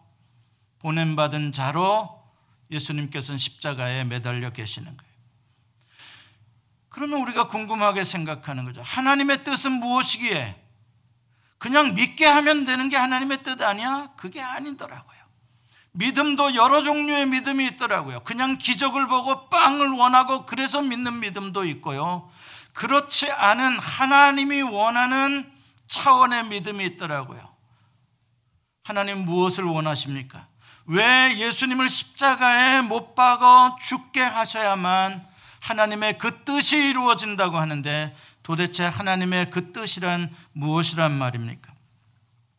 보냄받은 0.80 1.52
자로 1.52 2.20
예수님께서는 2.70 3.38
십자가에 3.38 4.04
매달려 4.04 4.50
계시는 4.50 4.96
거예요. 4.96 5.12
그러면 6.88 7.20
우리가 7.20 7.48
궁금하게 7.48 8.04
생각하는 8.04 8.64
거죠. 8.64 8.80
하나님의 8.82 9.44
뜻은 9.44 9.72
무엇이기에? 9.72 10.60
그냥 11.58 11.94
믿게 11.94 12.26
하면 12.26 12.64
되는 12.64 12.88
게 12.88 12.96
하나님의 12.96 13.42
뜻 13.42 13.62
아니야? 13.62 14.10
그게 14.16 14.40
아니더라고요. 14.40 15.11
믿음도 15.92 16.54
여러 16.54 16.82
종류의 16.82 17.26
믿음이 17.26 17.66
있더라고요. 17.68 18.20
그냥 18.20 18.56
기적을 18.58 19.08
보고 19.08 19.48
빵을 19.48 19.90
원하고 19.90 20.46
그래서 20.46 20.80
믿는 20.80 21.20
믿음도 21.20 21.64
있고요. 21.66 22.30
그렇지 22.72 23.30
않은 23.30 23.78
하나님이 23.78 24.62
원하는 24.62 25.50
차원의 25.88 26.46
믿음이 26.46 26.84
있더라고요. 26.86 27.52
하나님 28.82 29.24
무엇을 29.24 29.64
원하십니까? 29.64 30.48
왜 30.86 31.36
예수님을 31.38 31.88
십자가에 31.88 32.80
못 32.80 33.14
박아 33.14 33.76
죽게 33.84 34.20
하셔야만 34.20 35.26
하나님의 35.60 36.18
그 36.18 36.42
뜻이 36.44 36.88
이루어진다고 36.88 37.56
하는데 37.56 38.16
도대체 38.42 38.84
하나님의 38.84 39.50
그 39.50 39.72
뜻이란 39.72 40.34
무엇이란 40.52 41.12
말입니까? 41.12 41.71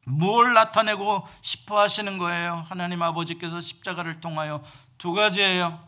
뭘 0.06 0.54
나타내고 0.54 1.28
싶어 1.42 1.80
하시는 1.80 2.18
거예요? 2.18 2.66
하나님 2.68 3.02
아버지께서 3.02 3.62
십자가를 3.62 4.20
통하여 4.20 4.64
두 4.98 5.14
가지예요. 5.14 5.82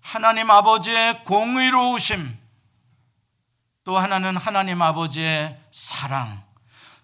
하나님 0.00 0.50
아버지의 0.50 1.24
공의로우심, 1.24 2.38
또 3.84 3.98
하나는 3.98 4.36
하나님 4.36 4.80
아버지의 4.80 5.60
사랑. 5.72 6.42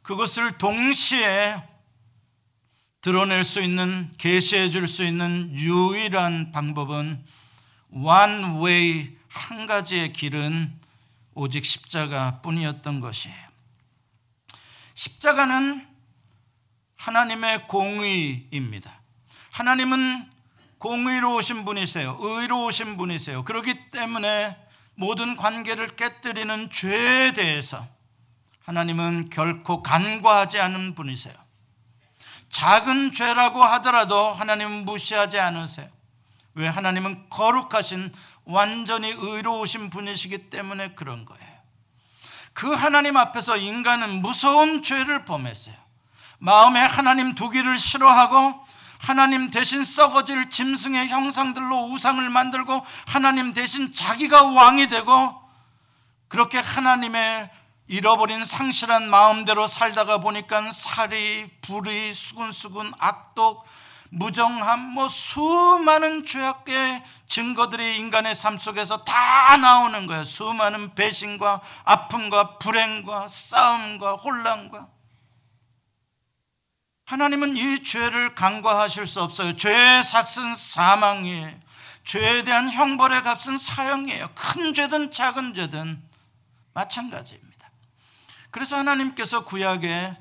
그것을 0.03 0.57
동시에 0.59 1.63
드러낼 3.01 3.45
수 3.45 3.61
있는 3.61 4.13
계시해 4.19 4.71
줄 4.71 4.89
수 4.89 5.05
있는 5.05 5.51
유일한 5.53 6.53
방법은 6.53 7.25
one 7.91 8.45
way 8.65 9.17
한 9.29 9.67
가지의 9.67 10.13
길은 10.13 10.81
오직 11.35 11.65
십자가뿐이었던 11.65 13.01
것이에요. 13.01 13.47
십자가는 14.95 15.96
하나님의 17.07 17.69
공의입니다. 17.69 18.91
하나님은 19.53 20.29
공의로우신 20.79 21.65
분이세요. 21.65 22.17
의로우신 22.19 22.97
분이세요. 22.97 23.45
그렇기 23.45 23.93
때문에 23.93 24.57
모든 24.97 25.37
관계를 25.37 25.95
깨뜨리는 25.95 26.69
죄에 26.73 27.31
대해서 27.31 27.87
하나님은 28.65 29.31
결코 29.31 29.85
간과하지 29.85 30.59
않은 30.59 30.97
분이세요. 30.97 31.35
작은 32.49 33.13
죄라고 33.13 33.63
하더라도 33.63 34.33
하나님은 34.33 34.85
무시하지 34.85 35.39
않으세요. 35.39 35.89
왜 36.55 36.67
하나님은 36.67 37.31
거룩하신 37.31 38.13
완전히 38.47 39.15
의로우신 39.17 39.91
분이시기 39.91 40.51
때문에 40.51 40.95
그런 40.95 41.25
거예요. 41.25 41.47
그 42.53 42.75
하나님 42.75 43.17
앞에서 43.17 43.57
인간은 43.57 44.23
무서운 44.23 44.83
죄를 44.83 45.25
범했어요. 45.25 45.86
마음에 46.39 46.81
하나님 46.81 47.35
두기를 47.35 47.79
싫어하고 47.79 48.67
하나님 48.99 49.51
대신 49.51 49.85
썩어질 49.85 50.51
짐승의 50.51 51.09
형상들로 51.09 51.91
우상을 51.93 52.29
만들고 52.29 52.85
하나님 53.07 53.53
대신 53.55 53.93
자기가 53.93 54.43
왕이 54.43 54.89
되고 54.89 55.43
그렇게 56.29 56.59
하나님의 56.59 57.51
잃어버린 57.89 58.45
상실한 58.45 59.09
마음대로 59.09 59.67
살다가 59.69 60.19
보니까 60.19 60.73
살이, 60.73 61.49
불의, 61.63 62.15
수근수근, 62.15 62.91
악독, 62.99 63.65
무정함, 64.11 64.81
뭐 64.81 65.09
수많은 65.09 66.27
죄악의 66.27 67.05
증거들이 67.29 67.99
인간의 67.99 68.35
삶 68.35 68.59
속에서 68.59 69.05
다 69.05 69.57
나오는 69.57 70.07
거예요. 70.07 70.25
수많은 70.25 70.95
배신과 70.95 71.61
아픔과 71.85 72.59
불행과 72.59 73.29
싸움과 73.29 74.15
혼란과 74.15 74.89
하나님은 77.07 77.57
이 77.57 77.85
죄를 77.85 78.35
간과하실 78.35 79.07
수 79.07 79.23
없어요. 79.23 79.57
죄의 79.57 80.03
삭은 80.03 80.57
사망이에요. 80.57 81.55
죄에 82.05 82.45
대한 82.45 82.71
형벌의 82.71 83.23
값은 83.23 83.59
사형이에요. 83.59 84.31
큰 84.35 84.75
죄든 84.75 85.13
작은 85.13 85.55
죄든 85.55 86.03
마찬가지입니다. 86.75 87.71
그래서 88.51 88.77
하나님께서 88.77 89.45
구약에 89.45 90.17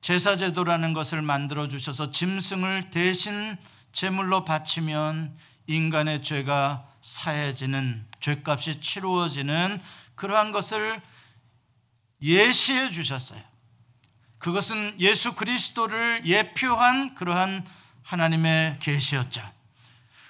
제사제도라는 0.00 0.94
것을 0.94 1.22
만들어 1.22 1.66
주셔서 1.66 2.12
짐승을 2.12 2.90
대신 2.92 3.56
제물로 3.92 4.44
바치면 4.44 5.36
인간의 5.66 6.22
죄가 6.22 6.86
사해지는 7.02 8.06
죄값이 8.20 8.80
치루어지는 8.80 9.80
그러한 10.14 10.52
것을 10.52 11.00
예시해 12.22 12.90
주셨어요. 12.90 13.40
그것은 14.38 14.94
예수 14.98 15.34
그리스도를 15.34 16.22
예표한 16.24 17.14
그러한 17.14 17.66
하나님의 18.02 18.78
계시였죠. 18.80 19.42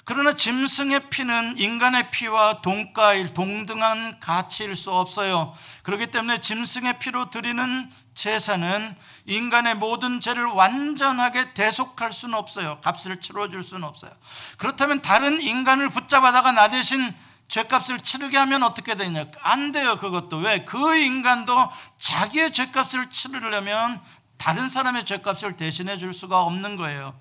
그러나 0.05 0.35
짐승의 0.35 1.11
피는 1.11 1.57
인간의 1.59 2.13
피와 2.13 2.63
동가일 2.63 3.35
동등한 3.35 4.21
가치일 4.21 4.77
수 4.77 4.93
없어요. 4.93 5.53
그렇기 5.83 6.07
때문에 6.07 6.41
짐승의 6.41 7.01
피로 7.01 7.29
드리는 7.29 7.91
제사는 8.15 8.97
인간의 9.27 9.75
모든 9.75 10.21
죄를 10.21 10.45
완전하게 10.45 11.55
대속할 11.55 12.13
수는 12.13 12.37
없어요. 12.37 12.81
값을 12.83 13.21
치러줄 13.21 13.65
수는 13.65 13.83
없어요. 13.83 14.13
그렇다면 14.59 15.03
다른 15.03 15.41
인간을 15.41 15.91
붙잡아다가 15.91 16.53
나 16.53 16.69
대신 16.69 17.13
죄값을 17.49 18.01
치르게 18.01 18.37
하면 18.39 18.63
어떻게 18.63 18.97
되냐? 18.97 19.27
안 19.41 19.73
돼요, 19.73 19.97
그것도. 19.99 20.39
왜? 20.39 20.65
그 20.65 20.97
인간도 20.97 21.71
자기의 21.99 22.53
죄값을 22.53 23.11
치르려면 23.11 24.01
다른 24.37 24.69
사람의 24.69 25.07
죄값을 25.07 25.57
대신해 25.57 25.99
줄 25.99 26.13
수가 26.13 26.43
없는 26.43 26.77
거예요. 26.77 27.19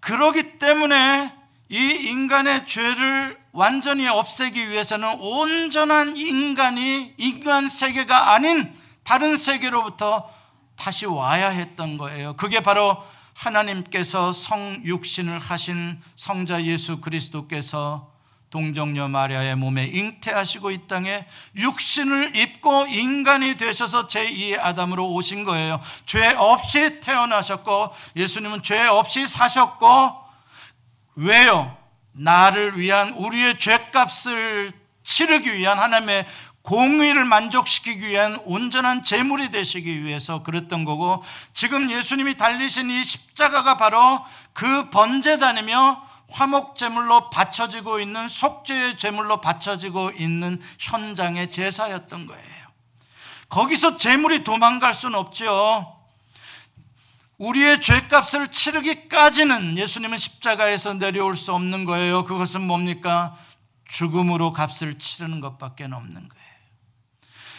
그러기 0.00 0.58
때문에 0.58 1.32
이 1.70 1.78
인간의 1.78 2.66
죄를 2.66 3.38
완전히 3.52 4.06
없애기 4.06 4.70
위해서는 4.70 5.18
온전한 5.20 6.16
인간이 6.16 7.14
인간 7.16 7.68
세계가 7.68 8.34
아닌 8.34 8.76
다른 9.02 9.36
세계로부터 9.36 10.30
다시 10.76 11.06
와야 11.06 11.48
했던 11.48 11.96
거예요. 11.96 12.36
그게 12.36 12.60
바로 12.60 13.02
하나님께서 13.32 14.32
성육신을 14.32 15.38
하신 15.38 16.00
성자 16.16 16.64
예수 16.64 17.00
그리스도께서 17.00 18.13
동정녀 18.54 19.08
마리아의 19.08 19.56
몸에 19.56 19.86
잉태하시고 19.86 20.70
이 20.70 20.86
땅에 20.86 21.26
육신을 21.56 22.36
입고 22.36 22.86
인간이 22.86 23.56
되셔서 23.56 24.06
제2의 24.06 24.60
아담으로 24.60 25.10
오신 25.10 25.42
거예요. 25.42 25.80
죄 26.06 26.28
없이 26.36 27.00
태어나셨고 27.00 27.92
예수님은 28.14 28.62
죄 28.62 28.86
없이 28.86 29.26
사셨고 29.26 30.14
왜요? 31.16 31.76
나를 32.12 32.78
위한 32.78 33.14
우리의 33.14 33.58
죄값을 33.58 34.72
치르기 35.02 35.52
위한 35.56 35.80
하나님의 35.80 36.24
공의를 36.62 37.24
만족시키기 37.24 38.06
위한 38.06 38.40
온전한 38.44 39.02
제물이 39.02 39.50
되시기 39.50 40.04
위해서 40.04 40.44
그랬던 40.44 40.84
거고 40.84 41.24
지금 41.54 41.90
예수님이 41.90 42.36
달리신 42.36 42.88
이 42.88 43.02
십자가가 43.02 43.78
바로 43.78 44.24
그 44.52 44.90
번제단이며 44.90 46.13
화목 46.34 46.76
제물로 46.76 47.30
바쳐지고 47.30 48.00
있는 48.00 48.28
속죄의 48.28 48.98
제물로 48.98 49.40
바쳐지고 49.40 50.12
있는 50.18 50.60
현장의 50.80 51.52
제사였던 51.52 52.26
거예요. 52.26 52.64
거기서 53.48 53.96
제물이 53.96 54.42
도망갈 54.42 54.94
수는 54.94 55.16
없죠. 55.16 55.96
우리의 57.38 57.80
죄값을 57.80 58.48
치르기까지는 58.50 59.78
예수님은 59.78 60.18
십자가에서 60.18 60.94
내려올 60.94 61.36
수 61.36 61.54
없는 61.54 61.84
거예요. 61.84 62.24
그것은 62.24 62.62
뭡니까? 62.62 63.36
죽음으로 63.88 64.52
값을 64.52 64.98
치르는 64.98 65.40
것밖에 65.40 65.84
없는 65.84 66.28
거예요. 66.28 66.44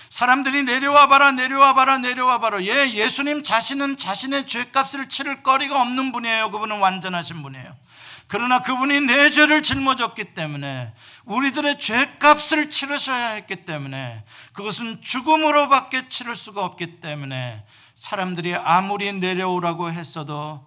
사람들이 0.09 0.63
내려와 0.63 1.07
봐라, 1.07 1.31
내려와 1.31 1.73
봐라, 1.75 1.97
내려와 1.97 2.39
봐라. 2.39 2.61
예, 2.63 2.91
예수님 2.91 3.43
자신은 3.43 3.95
자신의 3.95 4.47
죄값을 4.47 5.07
치를 5.07 5.43
거리가 5.43 5.81
없는 5.81 6.11
분이에요. 6.11 6.51
그분은 6.51 6.79
완전하신 6.79 7.41
분이에요. 7.41 7.85
그러나 8.27 8.63
그분이 8.63 9.01
내 9.01 9.29
죄를 9.29 9.61
짊어졌기 9.61 10.33
때문에 10.33 10.93
우리들의 11.25 11.79
죄값을 11.79 12.69
치르셔야 12.69 13.29
했기 13.33 13.65
때문에 13.65 14.23
그것은 14.53 15.01
죽음으로밖에 15.01 16.09
치를 16.09 16.35
수가 16.35 16.63
없기 16.65 17.01
때문에 17.01 17.65
사람들이 17.95 18.55
아무리 18.55 19.13
내려오라고 19.13 19.91
했어도 19.91 20.65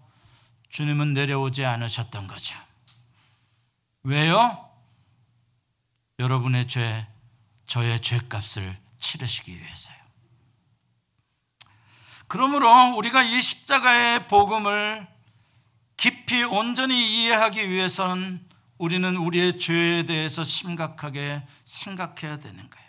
주님은 0.71 1.15
내려오지 1.15 1.65
않으셨던 1.65 2.29
거죠. 2.29 2.55
왜요? 4.03 4.69
여러분의 6.19 6.69
죄, 6.69 7.07
저의 7.67 8.01
죄값을 8.01 8.77
치르시기 9.01 9.59
위해서요. 9.59 9.97
그러므로 12.27 12.95
우리가 12.97 13.23
이 13.23 13.41
십자가의 13.41 14.29
복음을 14.29 15.07
깊이 15.99 16.45
온전히 16.45 17.25
이해하기 17.25 17.69
위해서는 17.69 18.41
우리는 18.79 19.17
우리의 19.17 19.59
죄에 19.59 20.05
대해서 20.05 20.45
심각하게 20.45 21.43
생각해야 21.65 22.39
되는 22.39 22.57
거예요. 22.57 22.89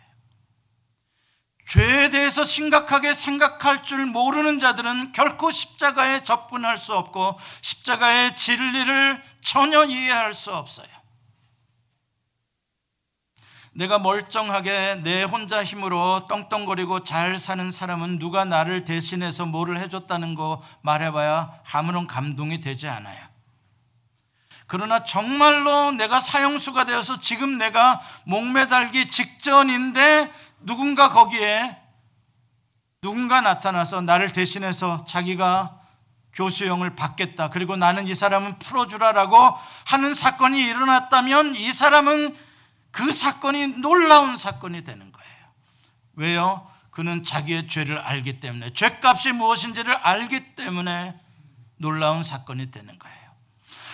죄에 1.68 2.10
대해서 2.12 2.46
심각하게 2.46 3.14
생각할 3.14 3.84
줄 3.84 4.06
모르는 4.06 4.60
자들은 4.60 5.12
결코 5.12 5.52
십자가에 5.52 6.24
접근할 6.24 6.78
수 6.78 6.94
없고 6.94 7.40
십자가의 7.62 8.36
진리를 8.36 9.24
전혀 9.44 9.84
이해할 9.86 10.34
수 10.34 10.52
없어요. 10.52 10.88
내가 13.80 13.98
멀쩡하게 13.98 15.00
내 15.04 15.24
혼자 15.24 15.64
힘으로 15.64 16.26
떵떵거리고 16.28 17.06
잘 17.06 17.40
사는 17.40 17.72
사람은 17.72 18.20
누가 18.20 18.44
나를 18.44 18.84
대신해서 18.84 19.46
뭐를 19.46 19.80
해줬다는 19.80 20.36
거 20.36 20.62
말해봐야 20.82 21.62
아무런 21.72 22.06
감동이 22.06 22.60
되지 22.60 22.90
않아요. 22.90 23.18
그러나 24.68 25.06
정말로 25.06 25.94
내가 25.94 26.20
사형수가 26.20 26.84
되어서 26.84 27.22
지금 27.22 27.58
내가 27.58 28.02
목매달기 28.26 29.10
직전인데 29.12 30.30
누군가 30.60 31.12
거기에 31.12 31.78
누군가 33.00 33.40
나타나서 33.40 34.02
나를 34.02 34.34
대신해서 34.34 35.06
자기가 35.08 35.80
교수형을 36.34 36.98
받겠다. 36.98 37.50
그리고 37.50 37.78
나는 37.78 38.08
이 38.08 38.14
사람은 38.14 38.60
풀어주라라고 38.60 39.38
하는 39.86 40.14
사건이 40.14 40.62
일어났다면 40.64 41.56
이 41.56 41.72
사람은 41.72 42.49
그 42.92 43.14
사건이 43.14 43.80
놀라운 43.80 44.38
사건이 44.38 44.84
되는 44.84 45.12
거예요. 45.12 45.30
왜요? 46.16 46.70
그는 46.92 47.24
자기의 47.24 47.68
죄를 47.68 47.98
알기 47.98 48.40
때문에 48.40 48.74
죄값이 48.74 49.32
무엇인지를 49.32 49.94
알기 49.96 50.56
때문에 50.56 51.16
놀라운 51.78 52.24
사건이 52.24 52.72
되는 52.72 53.00
거예요. 53.00 53.20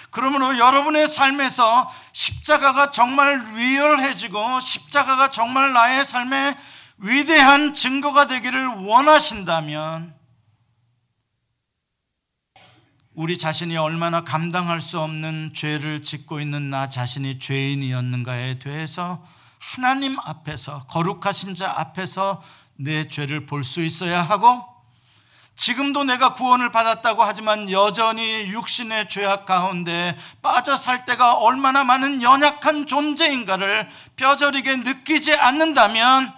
그러므로 0.10 0.58
여러분의 0.58 1.08
삶에서 1.08 1.94
십자가가 2.14 2.92
정말 2.92 3.44
리얼해지고 3.54 4.62
십자가가 4.62 5.30
정말 5.30 5.74
나의 5.74 6.06
삶에 6.06 6.58
위대한 6.98 7.74
증거가 7.74 8.26
되기를 8.26 8.66
원하신다면 8.68 10.16
우리 13.16 13.38
자신이 13.38 13.78
얼마나 13.78 14.26
감당할 14.26 14.82
수 14.82 15.00
없는 15.00 15.54
죄를 15.56 16.02
짓고 16.02 16.42
있는 16.42 16.70
나 16.70 16.90
자신이 16.90 17.40
죄인이었는가에 17.40 18.60
대해서 18.60 19.26
하나님 19.58 20.20
앞에서 20.20 20.86
거룩하신 20.88 21.56
자 21.56 21.74
앞에서 21.78 22.44
내 22.76 23.08
죄를 23.08 23.46
볼 23.46 23.64
수 23.64 23.82
있어야 23.82 24.22
하고 24.22 24.64
지금도 25.56 26.04
내가 26.04 26.34
구원을 26.34 26.74
받았다고 26.74 27.24
하지만 27.24 27.72
여전히 27.72 28.48
육신의 28.50 29.08
죄악 29.08 29.46
가운데 29.46 30.18
빠져 30.42 30.76
살 30.76 31.06
때가 31.06 31.36
얼마나 31.36 31.86
많은 31.86 32.22
연약한 32.22 32.86
존재인가를 32.86 33.90
뼈저리게 34.18 34.76
느끼지 34.78 35.34
않는다면 35.36 36.34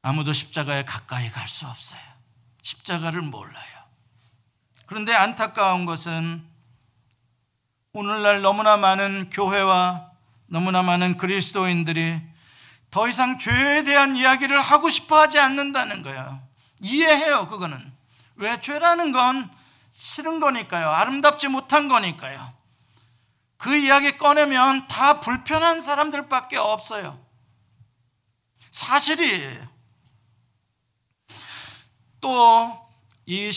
아무도 0.00 0.32
십자가에 0.32 0.86
가까이 0.86 1.30
갈 1.30 1.46
수 1.46 1.66
없어요. 1.66 2.00
십자가를 2.62 3.22
몰라요. 3.22 3.80
그런데 4.86 5.14
안타까운 5.14 5.86
것은 5.86 6.44
오늘날 7.92 8.42
너무나 8.42 8.76
많은 8.76 9.30
교회와 9.30 10.10
너무나 10.46 10.82
많은 10.82 11.16
그리스도인들이 11.16 12.20
더 12.90 13.08
이상 13.08 13.38
죄에 13.38 13.84
대한 13.84 14.16
이야기를 14.16 14.60
하고 14.60 14.90
싶어 14.90 15.20
하지 15.20 15.38
않는다는 15.38 16.02
거예요. 16.02 16.40
이해해요, 16.80 17.46
그거는. 17.48 17.92
왜? 18.36 18.60
죄라는 18.60 19.12
건 19.12 19.50
싫은 19.92 20.40
거니까요. 20.40 20.88
아름답지 20.90 21.48
못한 21.48 21.88
거니까요. 21.88 22.52
그 23.58 23.76
이야기 23.76 24.16
꺼내면 24.16 24.88
다 24.88 25.20
불편한 25.20 25.80
사람들밖에 25.80 26.56
없어요. 26.56 27.22
사실이에요. 28.70 29.69
또 32.20 32.80
이 33.26 33.52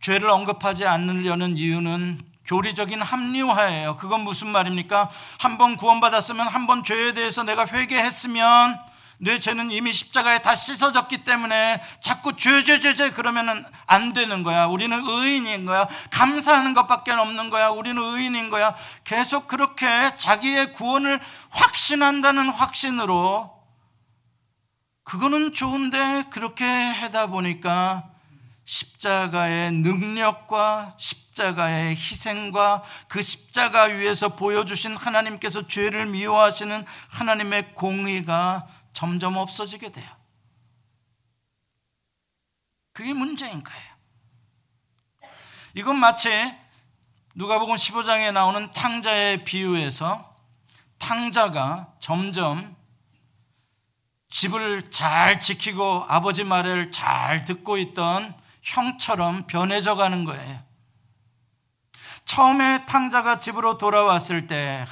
죄를 0.00 0.30
언급하지 0.30 0.86
않으려는 0.86 1.58
이유는 1.58 2.22
교리적인 2.46 3.02
합리화예요. 3.02 3.96
그건 3.96 4.22
무슨 4.22 4.48
말입니까? 4.48 5.10
한 5.38 5.58
번 5.58 5.76
구원받았으면 5.76 6.46
한 6.48 6.66
번 6.66 6.82
죄에 6.82 7.12
대해서 7.12 7.42
내가 7.42 7.66
회개했으면 7.66 8.78
내 9.18 9.38
죄는 9.38 9.70
이미 9.70 9.92
십자가에 9.92 10.38
다 10.38 10.54
씻어졌기 10.54 11.24
때문에 11.24 11.82
자꾸 12.00 12.36
죄, 12.36 12.64
죄, 12.64 12.80
죄, 12.80 12.94
죄 12.94 13.10
그러면 13.10 13.66
안 13.86 14.14
되는 14.14 14.42
거야. 14.44 14.64
우리는 14.66 14.98
의인인 15.06 15.66
거야. 15.66 15.86
감사하는 16.10 16.72
것밖에 16.72 17.10
없는 17.10 17.50
거야. 17.50 17.68
우리는 17.68 18.00
의인인 18.00 18.48
거야. 18.48 18.74
계속 19.04 19.46
그렇게 19.46 20.16
자기의 20.16 20.72
구원을 20.72 21.20
확신한다는 21.50 22.48
확신으로 22.48 23.57
그거는 25.08 25.54
좋은데 25.54 26.24
그렇게 26.28 26.66
하다 26.66 27.28
보니까 27.28 28.12
십자가의 28.66 29.72
능력과 29.72 30.96
십자가의 30.98 31.96
희생과 31.96 32.82
그 33.08 33.22
십자가 33.22 33.84
위에서 33.84 34.36
보여주신 34.36 34.94
하나님께서 34.94 35.66
죄를 35.66 36.04
미워하시는 36.04 36.84
하나님의 37.08 37.74
공의가 37.74 38.68
점점 38.92 39.38
없어지게 39.38 39.92
돼요. 39.92 40.10
그게 42.92 43.14
문제인 43.14 43.64
거예요. 43.64 43.94
이건 45.72 45.98
마치 45.98 46.28
누가복음 47.34 47.76
15장에 47.76 48.30
나오는 48.30 48.70
탕자의 48.72 49.44
비유에서 49.44 50.36
탕자가 50.98 51.94
점점 51.98 52.76
집을 54.30 54.90
잘 54.90 55.40
지키고 55.40 56.04
아버지 56.08 56.44
말을 56.44 56.90
잘 56.92 57.44
듣고 57.44 57.78
있던 57.78 58.34
형처럼 58.62 59.46
변해져 59.46 59.94
가는 59.96 60.24
거예요. 60.24 60.68
처음에 62.26 62.84
탕자가 62.84 63.38
집으로 63.38 63.78
돌아왔을 63.78 64.46
때 64.46 64.86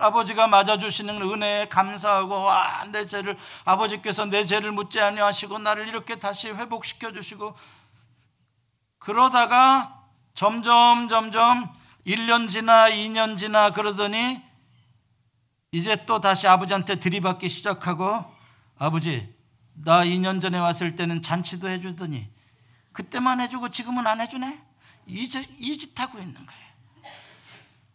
아, 0.00 0.10
버지가 0.10 0.48
맞아주시는 0.48 1.22
은혜에 1.22 1.68
감사하고 1.68 2.42
와, 2.42 2.84
내 2.90 3.06
죄를 3.06 3.38
아버지께서 3.64 4.26
내 4.26 4.46
죄를 4.46 4.72
묻지 4.72 5.00
아니하시고 5.00 5.60
나를 5.60 5.86
이렇게 5.86 6.16
다시 6.16 6.48
회복시켜 6.48 7.12
주시고 7.12 7.56
그러다가 8.98 10.02
점점 10.34 11.08
점점 11.08 11.72
1년 12.04 12.50
지나 12.50 12.90
2년 12.90 13.38
지나 13.38 13.70
그러더니 13.70 14.42
이제 15.70 16.04
또 16.04 16.20
다시 16.20 16.48
아버지한테 16.48 16.96
들이받기 16.96 17.48
시작하고 17.48 18.31
아버지 18.82 19.32
나 19.74 20.04
2년 20.04 20.42
전에 20.42 20.58
왔을 20.58 20.96
때는 20.96 21.22
잔치도 21.22 21.68
해주더니 21.68 22.28
그때만 22.90 23.40
해주고 23.40 23.70
지금은 23.70 24.08
안 24.08 24.20
해주네? 24.20 24.60
이짓, 25.06 25.48
이짓 25.56 26.00
하고 26.00 26.18
있는 26.18 26.34
거예요. 26.34 26.62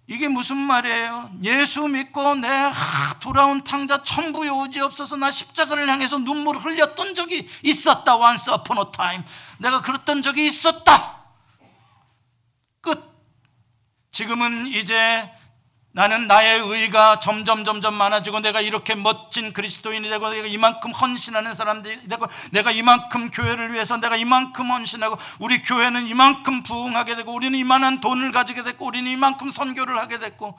이게 0.08 0.30
무슨 0.30 0.56
말이에요? 0.56 1.32
예수 1.43 1.86
믿고 1.89 2.36
내 2.36 2.47
하, 2.47 3.19
돌아온 3.19 3.65
탕자 3.65 4.04
천부의 4.04 4.50
오지 4.50 4.80
없어서 4.80 5.17
나 5.17 5.30
십자가를 5.30 5.89
향해서 5.89 6.19
눈물을 6.19 6.63
흘렸던 6.63 7.15
적이 7.15 7.50
있었다. 7.63 8.15
Once 8.15 8.54
upon 8.54 8.78
a 8.78 8.91
time. 8.93 9.26
내가 9.58 9.82
그랬던 9.82 10.23
적이 10.23 10.47
있었다. 10.47 11.26
끝. 12.80 13.13
지금은 14.12 14.67
이제 14.67 15.30
나는 15.98 16.28
나의 16.28 16.60
의가 16.60 17.20
점점 17.20 17.66
점점 17.66 17.96
많아지고 17.96 18.42
내가 18.42 18.62
이렇게 18.62 18.94
멋진 18.94 19.52
그리스도인이 19.52 20.08
되고 20.08 20.30
내가 20.30 20.46
이만큼 20.46 20.92
헌신하는 20.92 21.56
사람들이 21.56 22.08
되고 22.08 22.28
내가 22.52 22.70
이만큼 22.70 23.32
교회를 23.32 23.74
위해서 23.74 23.98
내가 23.98 24.16
이만큼 24.16 24.70
헌신하고 24.70 25.18
우리 25.40 25.64
교회는 25.64 26.06
이만큼 26.06 26.62
부흥하게 26.62 27.16
되고 27.16 27.34
우리는 27.34 27.58
이만한 27.58 28.00
돈을 28.00 28.32
가지게 28.32 28.62
됐고 28.62 28.86
우리는 28.86 29.10
이만큼 29.10 29.50
선교를 29.50 29.98
하게 29.98 30.20
됐고 30.20 30.56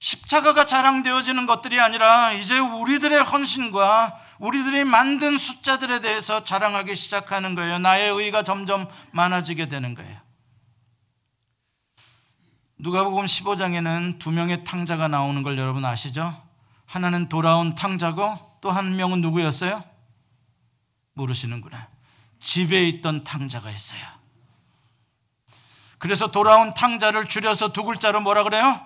십자가가 0.00 0.66
자랑되어지는 0.66 1.46
것들이 1.46 1.80
아니라 1.80 2.32
이제 2.32 2.58
우리들의 2.58 3.22
헌신과 3.22 4.20
우리들이 4.38 4.84
만든 4.84 5.38
숫자들에 5.38 6.00
대해서 6.00 6.44
자랑하기 6.44 6.94
시작하는 6.94 7.54
거예요. 7.54 7.78
나의 7.78 8.10
의가 8.10 8.44
점점 8.44 8.86
많아지게 9.12 9.70
되는 9.70 9.94
거예요. 9.94 10.19
누가복음 12.82 13.26
15장에는 13.26 14.18
두 14.18 14.30
명의 14.30 14.64
탕자가 14.64 15.08
나오는 15.08 15.42
걸 15.42 15.58
여러분 15.58 15.84
아시죠? 15.84 16.40
하나는 16.86 17.28
돌아온 17.28 17.74
탕자고 17.74 18.58
또 18.62 18.70
한 18.70 18.96
명은 18.96 19.20
누구였어요? 19.20 19.84
모르시는구나. 21.14 21.88
집에 22.40 22.88
있던 22.88 23.24
탕자가 23.24 23.70
있어요. 23.70 24.00
그래서 25.98 26.30
돌아온 26.30 26.72
탕자를 26.72 27.28
줄여서 27.28 27.72
두 27.72 27.84
글자로 27.84 28.22
뭐라 28.22 28.44
그래요? 28.44 28.80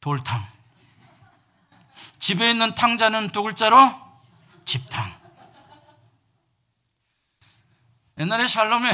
돌탕. 0.00 0.44
집에 2.18 2.50
있는 2.50 2.74
탕자는 2.74 3.30
두 3.30 3.42
글자로 3.42 3.94
집탕. 4.66 5.10
옛날에 8.18 8.46
샬롬의 8.46 8.92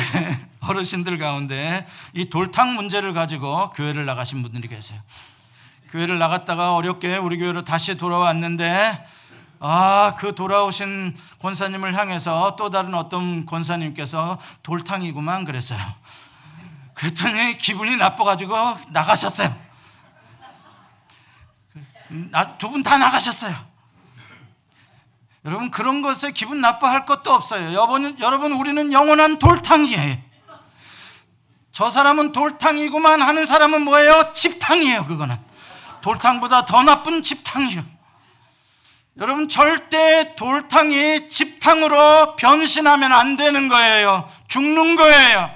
어르신들 0.63 1.19
가운데 1.19 1.87
이 2.13 2.31
돌탕 2.31 2.75
문제를 2.75 3.13
가지고 3.13 3.71
교회를 3.73 4.05
나가신 4.07 4.43
분들이 4.43 4.69
계세요. 4.69 5.01
교회를 5.91 6.19
나갔다가 6.19 6.75
어렵게 6.75 7.17
우리 7.17 7.37
교회로 7.39 7.65
다시 7.65 7.97
돌아왔는데 7.97 9.07
아, 9.61 10.15
그 10.19 10.35
돌아오신 10.35 11.17
권사님을 11.41 11.97
향해서 11.97 12.57
또 12.57 12.71
다른 12.71 12.95
어떤 12.95 13.47
권사님께서 13.47 14.39
돌탕이구만 14.63 15.45
그랬어요. 15.45 15.81
그랬더니 16.95 17.59
기분이 17.59 17.97
나빠가지고 17.97 18.55
나가셨어요. 18.91 19.55
두 22.59 22.71
분 22.71 22.83
다 22.83 22.99
나가셨어요. 22.99 23.57
여러분 25.45 25.71
그런 25.71 26.03
것에 26.03 26.31
기분 26.33 26.61
나빠할 26.61 27.07
것도 27.07 27.33
없어요. 27.33 27.73
여러분, 27.73 28.17
여러분 28.21 28.53
우리는 28.53 28.93
영원한 28.93 29.39
돌탕이에요. 29.39 30.32
저 31.73 31.91
사람은 31.91 32.33
돌탕이구만 32.33 33.23
하는 33.23 33.47
사람은 33.47 33.83
뭐예요? 33.83 34.33
집탕이에요. 34.35 35.07
그거는 35.07 35.39
돌탕보다 36.03 36.67
더 36.67 36.83
나쁜 36.83 37.23
집탕이요. 37.23 37.83
여러분 39.19 39.49
절대 39.49 40.35
돌탕이 40.37 41.29
집탕으로 41.29 42.37
변신하면 42.37 43.13
안 43.13 43.37
되는 43.37 43.69
거예요. 43.69 44.29
죽는 44.49 44.97
거예요. 44.97 45.51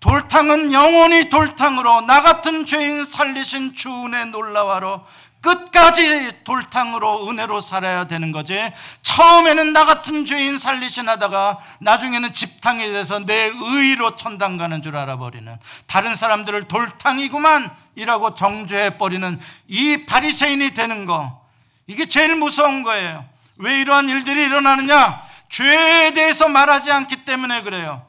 돌탕은 0.00 0.72
영원히 0.72 1.28
돌탕으로 1.28 2.02
나 2.02 2.22
같은 2.22 2.64
죄인 2.64 3.04
살리신 3.04 3.74
주은의 3.74 4.26
놀라와로 4.26 5.04
끝까지 5.40 6.44
돌탕으로 6.44 7.28
은혜로 7.28 7.60
살아야 7.60 8.04
되는 8.04 8.32
거지. 8.32 8.72
처음에는 9.02 9.72
나 9.72 9.84
같은 9.84 10.26
죄인 10.26 10.58
살리신 10.58 11.08
하다가 11.08 11.58
나중에는 11.80 12.32
집탕이 12.32 12.86
돼서 12.92 13.20
내 13.20 13.50
의로 13.54 14.16
천당 14.16 14.58
가는 14.58 14.82
줄 14.82 14.96
알아버리는 14.96 15.56
다른 15.86 16.14
사람들을 16.14 16.68
돌탕이구만 16.68 17.70
이라고 17.96 18.34
정죄해 18.34 18.98
버리는 18.98 19.40
이 19.68 20.04
바리새인이 20.06 20.74
되는 20.74 21.06
거. 21.06 21.40
이게 21.86 22.06
제일 22.06 22.36
무서운 22.36 22.82
거예요. 22.82 23.24
왜 23.56 23.80
이러한 23.80 24.08
일들이 24.08 24.44
일어나느냐? 24.44 25.22
죄에 25.48 26.12
대해서 26.12 26.48
말하지 26.48 26.90
않기 26.90 27.24
때문에 27.24 27.62
그래요. 27.62 28.06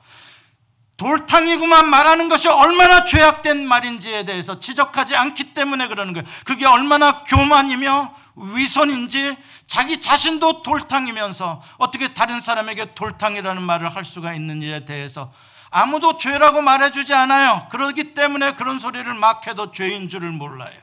돌탕이구만 1.02 1.90
말하는 1.90 2.30
것이 2.30 2.48
얼마나 2.48 3.06
죄악된 3.06 3.68
말인지에 3.68 4.24
대해서 4.24 4.60
지적하지 4.60 5.16
않기 5.16 5.56
때문에 5.56 5.88
그러는 5.88 6.14
거예요. 6.14 6.28
그게 6.46 6.68
얼마나 6.68 7.24
교만이며 7.24 8.14
위선인지 8.36 9.36
자기 9.66 10.00
자신도 10.00 10.62
돌탕이면서 10.62 11.64
어떻게 11.80 12.14
다른 12.14 12.40
사람에게 12.40 12.94
돌탕이라는 12.94 13.64
말을 13.64 13.96
할 13.96 14.06
수가 14.06 14.36
있는지에 14.36 14.86
대해서 14.86 15.34
아무도 15.72 16.20
죄라고 16.20 16.62
말해주지 16.62 17.16
않아요. 17.16 17.68
그러기 17.72 18.14
때문에 18.14 18.54
그런 18.54 18.78
소리를 18.78 19.12
막 19.16 19.48
해도 19.48 19.72
죄인 19.72 20.08
줄을 20.08 20.30
몰라요. 20.30 20.78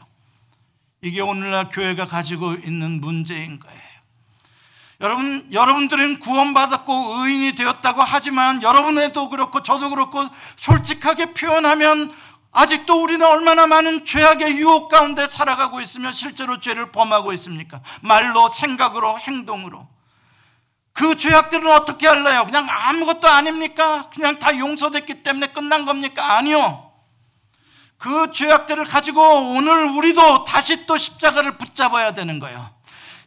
이게 1.00 1.20
오늘날 1.20 1.68
교회가 1.68 2.06
가지고 2.06 2.54
있는 2.54 3.00
문제인 3.00 3.60
거예요. 3.60 3.97
여러분, 5.00 5.48
여러분들은 5.52 6.18
구원받았고 6.18 6.92
의인이 7.18 7.54
되었다고 7.54 8.02
하지만 8.02 8.62
여러분에도 8.62 9.28
그렇고 9.28 9.62
저도 9.62 9.90
그렇고 9.90 10.24
솔직하게 10.56 11.34
표현하면 11.34 12.12
아직도 12.50 13.00
우리는 13.00 13.24
얼마나 13.24 13.68
많은 13.68 14.04
죄악의 14.04 14.56
유혹 14.56 14.88
가운데 14.88 15.28
살아가고 15.28 15.80
있으며 15.80 16.10
실제로 16.10 16.58
죄를 16.58 16.90
범하고 16.90 17.32
있습니까? 17.34 17.80
말로, 18.00 18.48
생각으로, 18.48 19.18
행동으로. 19.20 19.86
그 20.92 21.16
죄악들은 21.16 21.70
어떻게 21.70 22.08
할래요? 22.08 22.44
그냥 22.44 22.66
아무것도 22.68 23.28
아닙니까? 23.28 24.10
그냥 24.12 24.40
다 24.40 24.58
용서됐기 24.58 25.22
때문에 25.22 25.48
끝난 25.48 25.86
겁니까? 25.86 26.36
아니요. 26.36 26.90
그 27.98 28.32
죄악들을 28.32 28.84
가지고 28.84 29.22
오늘 29.52 29.84
우리도 29.90 30.42
다시 30.42 30.86
또 30.86 30.96
십자가를 30.96 31.58
붙잡아야 31.58 32.14
되는 32.14 32.40
거예요. 32.40 32.77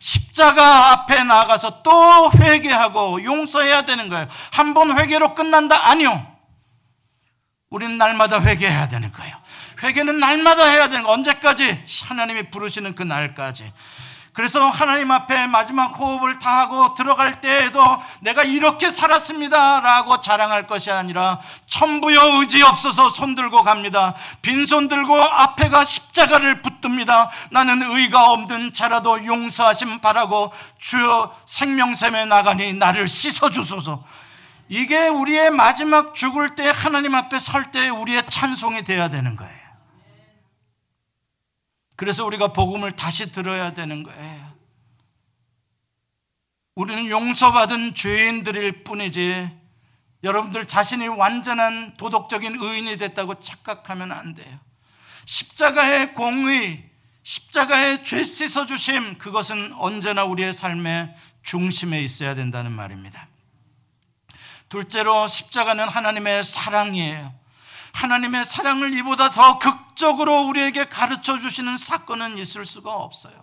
십자가 0.02 0.92
앞에 0.92 1.24
나가서 1.24 1.84
또 1.84 2.32
회개하고 2.34 3.24
용서해야 3.24 3.84
되는 3.84 4.10
거예요. 4.10 4.28
한 4.52 4.74
번 4.74 5.00
회개로 5.00 5.36
끝난다? 5.36 5.90
아니요. 5.90 6.26
우리는 7.70 7.98
날마다 8.00 8.42
회개해야 8.42 8.88
되는 8.88 9.12
거예요. 9.12 9.38
회개는 9.84 10.20
날마다 10.20 10.66
해야 10.66 10.90
되는 10.90 11.04
거. 11.04 11.12
언제까지? 11.12 11.86
하나님이 12.08 12.50
부르시는 12.50 12.96
그 12.96 13.04
날까지. 13.04 13.72
그래서 14.34 14.70
하나님 14.70 15.12
앞에 15.12 15.48
마지막 15.48 15.88
호흡을 16.00 16.40
다하고 16.40 16.96
들어갈 16.96 17.42
때에도 17.42 17.84
내가 18.22 18.44
이렇게 18.44 18.90
살았습니다 18.90 19.82
라고 19.82 20.22
자랑할 20.22 20.68
것이 20.68 20.90
아니라 20.90 21.40
천부여 21.68 22.40
의지 22.40 22.62
없어서 22.64 23.10
손 23.10 23.36
들고 23.36 23.64
갑니다. 23.64 24.14
빈손 24.42 24.88
들고 24.88 25.22
앞에가 25.22 25.84
십자가를 25.84 26.62
붙듭니다. 26.62 27.30
나는 27.52 27.82
의가 27.84 28.32
없는 28.32 28.74
자라도 28.74 29.26
용서하심 29.26 30.00
바라고 30.00 30.54
주여 30.80 31.36
생명샘에 31.46 32.26
나가니 32.26 32.74
나를 32.74 33.10
씻어주소서. 33.10 34.02
이게 34.70 35.10
우리의 35.10 35.52
마지막 35.52 36.16
죽을 36.16 36.56
때 36.56 36.72
하나님 36.74 37.14
앞에 37.16 37.38
설 37.40 37.72
때 37.74 37.90
우리의 37.90 38.24
찬송이 38.30 38.86
되어야 38.86 39.10
되는 39.10 39.36
거예요 39.36 39.61
그래서 42.02 42.26
우리가 42.26 42.52
복음을 42.52 42.94
다시 42.94 43.32
들어야 43.32 43.76
되는 43.76 44.02
거예요. 44.02 44.54
우리는 46.74 47.08
용서받은 47.08 47.94
죄인들일 47.94 48.84
뿐이지 48.84 49.48
여러분들 50.24 50.68
자신이 50.68 51.08
완전한 51.10 51.98
도덕적인 51.98 52.58
의인이 52.60 52.98
됐다고 52.98 53.40
착각하면 53.40 54.12
안 54.12 54.34
돼요. 54.34 54.60
십자가의 55.26 56.16
공의, 56.16 56.90
십자가의 57.22 58.04
죄 58.04 58.24
씻어 58.24 58.66
주심 58.66 59.20
그것은 59.20 59.72
언제나 59.74 60.24
우리의 60.24 60.56
삶의 60.56 61.16
중심에 61.44 62.02
있어야 62.02 62.34
된다는 62.34 62.72
말입니다. 62.72 63.28
둘째로 64.70 65.28
십자가는 65.28 65.88
하나님의 65.88 66.46
사랑이에요. 66.46 67.41
하나님의 67.94 68.46
사랑을 68.46 68.94
이보다 68.96 69.30
더 69.30 69.60
극적으로 69.60 70.44
우리에게 70.44 70.86
가르쳐 70.86 71.40
주시는 71.40 71.78
사건은 71.78 72.38
있을 72.38 72.66
수가 72.66 72.92
없어요. 72.94 73.34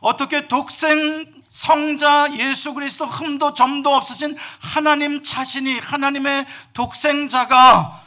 어떻게 0.00 0.48
독생 0.48 1.42
성자 1.48 2.34
예수 2.38 2.74
그리스도 2.74 3.06
흠도 3.06 3.54
점도 3.54 3.94
없으신 3.94 4.36
하나님 4.60 5.22
자신이 5.22 5.78
하나님의 5.80 6.46
독생자가 6.74 8.04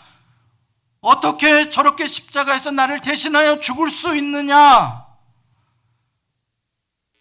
어떻게 1.02 1.70
저렇게 1.70 2.06
십자가에서 2.06 2.72
나를 2.72 3.02
대신하여 3.02 3.60
죽을 3.60 3.90
수 3.90 4.16
있느냐? 4.16 5.06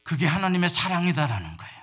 그게 0.03 0.27
하나님의 0.27 0.69
사랑이다라는 0.69 1.57
거예요. 1.57 1.81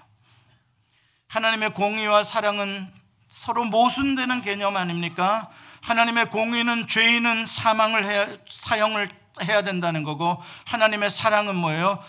하나님의 1.27 1.73
공의와 1.73 2.23
사랑은 2.23 2.93
서로 3.29 3.63
모순되는 3.65 4.41
개념 4.43 4.77
아닙니까? 4.77 5.49
하나님의 5.87 6.29
공의는 6.31 6.87
죄인은 6.87 7.45
사망을 7.45 8.05
해야, 8.05 8.27
사형을 8.49 9.09
해야 9.43 9.61
된다는 9.61 10.03
거고 10.03 10.43
하나님의 10.65 11.09
사랑은 11.09 11.55
뭐예요? 11.55 12.03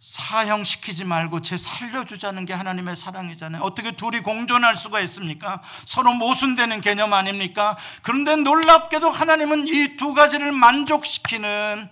사형시키지 0.00 1.04
말고 1.04 1.42
제 1.42 1.58
살려주자는 1.58 2.46
게 2.46 2.54
하나님의 2.54 2.96
사랑이잖아요. 2.96 3.60
어떻게 3.60 3.90
둘이 3.92 4.20
공존할 4.20 4.78
수가 4.78 5.00
있습니까? 5.00 5.60
서로 5.84 6.14
모순되는 6.14 6.80
개념 6.80 7.12
아닙니까? 7.12 7.76
그런데 8.00 8.36
놀랍게도 8.36 9.10
하나님은 9.10 9.68
이 9.68 9.98
두 9.98 10.14
가지를 10.14 10.52
만족시키는 10.52 11.90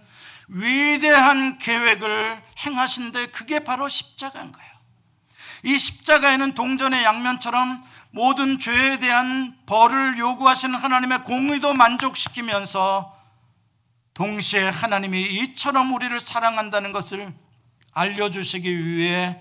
위대한 0.48 1.58
계획을 1.58 2.42
행하신데 2.64 3.26
그게 3.26 3.58
바로 3.58 3.90
십자가인 3.90 4.50
거예요. 4.50 4.68
이 5.64 5.78
십자가에는 5.78 6.54
동전의 6.54 7.04
양면처럼 7.04 7.84
모든 8.10 8.58
죄에 8.58 8.98
대한 8.98 9.56
벌을 9.66 10.18
요구하시는 10.18 10.74
하나님의 10.74 11.24
공의도 11.24 11.74
만족시키면서 11.74 13.16
동시에 14.14 14.68
하나님이 14.68 15.22
이처럼 15.22 15.92
우리를 15.92 16.18
사랑한다는 16.18 16.92
것을 16.92 17.32
알려주시기 17.92 18.86
위해 18.86 19.40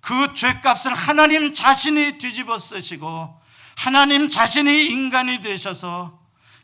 그 0.00 0.34
죄값을 0.34 0.94
하나님 0.94 1.52
자신이 1.52 2.18
뒤집어 2.18 2.58
쓰시고 2.58 3.38
하나님 3.76 4.30
자신이 4.30 4.86
인간이 4.86 5.42
되셔서 5.42 6.18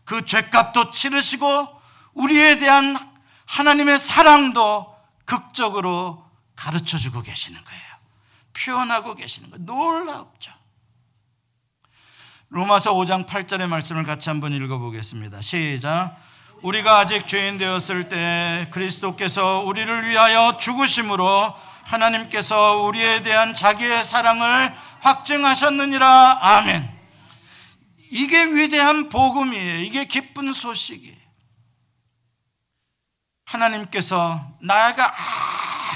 그 0.04 0.24
죄값도 0.24 0.90
치르시고 0.90 1.80
우리에 2.14 2.58
대한 2.58 2.96
하나님의 3.46 3.98
사랑도 3.98 4.94
극적으로 5.24 6.24
가르쳐 6.56 6.98
주고 6.98 7.22
계시는 7.22 7.62
거예요. 7.62 7.82
표현하고 8.52 9.14
계시는 9.14 9.50
거예요. 9.50 9.64
놀랍죠. 9.64 10.52
로마서 12.54 12.94
5장 12.94 13.26
8절의 13.26 13.66
말씀을 13.66 14.04
같이 14.04 14.28
한번 14.28 14.52
읽어보겠습니다. 14.52 15.42
시작. 15.42 16.16
우리가 16.62 17.00
아직 17.00 17.26
죄인 17.26 17.58
되었을 17.58 18.08
때 18.08 18.68
그리스도께서 18.70 19.64
우리를 19.66 20.08
위하여 20.08 20.56
죽으심으로 20.56 21.52
하나님께서 21.82 22.82
우리에 22.82 23.22
대한 23.24 23.56
자기의 23.56 24.04
사랑을 24.04 24.72
확증하셨느니라. 25.00 26.38
아멘. 26.42 26.88
이게 28.12 28.44
위대한 28.44 29.08
복음이에요. 29.08 29.80
이게 29.80 30.04
기쁜 30.04 30.52
소식이에요. 30.52 31.16
하나님께서 33.46 34.46
나가 34.60 35.12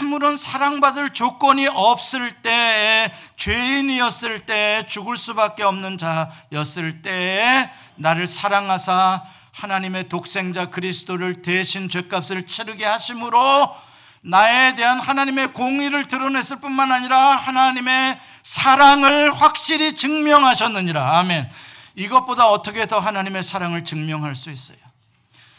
아무런 0.01 0.36
사랑받을 0.36 1.11
조건이 1.11 1.66
없을 1.66 2.32
때 2.42 3.12
죄인이었을 3.36 4.46
때 4.46 4.86
죽을 4.88 5.16
수밖에 5.16 5.62
없는 5.62 5.99
자였을 5.99 7.03
때 7.03 7.70
나를 7.96 8.26
사랑하사 8.26 9.22
하나님의 9.53 10.09
독생자 10.09 10.66
그리스도를 10.66 11.42
대신 11.42 11.88
죄값을 11.88 12.46
치르게 12.46 12.84
하심으로 12.84 13.74
나에 14.20 14.76
대한 14.76 15.01
하나님의 15.01 15.53
공의를 15.53 16.07
드러냈을 16.07 16.61
뿐만 16.61 16.92
아니라 16.92 17.36
하나님의 17.36 18.18
사랑을 18.42 19.32
확실히 19.32 19.96
증명하셨느니라. 19.96 21.18
아멘. 21.18 21.49
이것보다 21.96 22.49
어떻게 22.49 22.86
더 22.86 23.01
하나님의 23.01 23.42
사랑을 23.42 23.84
증명할 23.84 24.36
수 24.36 24.51
있어요? 24.51 24.88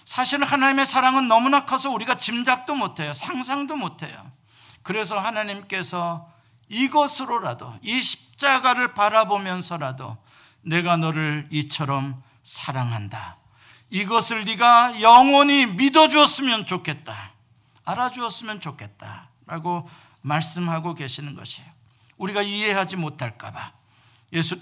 사실은 0.10 0.48
하나님의 0.48 0.88
사랑은 0.88 1.28
너무나 1.28 1.66
커서 1.66 1.92
우리가 1.92 2.16
짐작도 2.16 2.74
못해요. 2.74 3.14
상상도 3.14 3.76
못해요. 3.76 4.32
그래서 4.82 5.20
하나님께서 5.20 6.28
이것으로라도 6.68 7.76
이 7.84 8.02
십자가를 8.02 8.96
바라보면서라도 8.96 10.18
내가 10.64 10.98
너를 10.98 11.48
이처럼 11.52 12.24
사랑한다. 12.42 13.38
이것을 13.92 14.46
네가 14.46 15.00
영원히 15.00 15.68
믿어 15.68 16.08
주었으면 16.08 16.66
좋겠다. 16.66 17.34
알아주었으면 17.86 18.62
좋겠다. 18.62 19.30
라고 19.46 19.88
말씀하고 20.22 20.96
계시는 20.96 21.36
것이에요. 21.36 21.70
우리가 22.18 22.42
이해하지 22.42 22.96
못할까 22.96 23.52
봐. 23.52 23.74
예수 24.34 24.60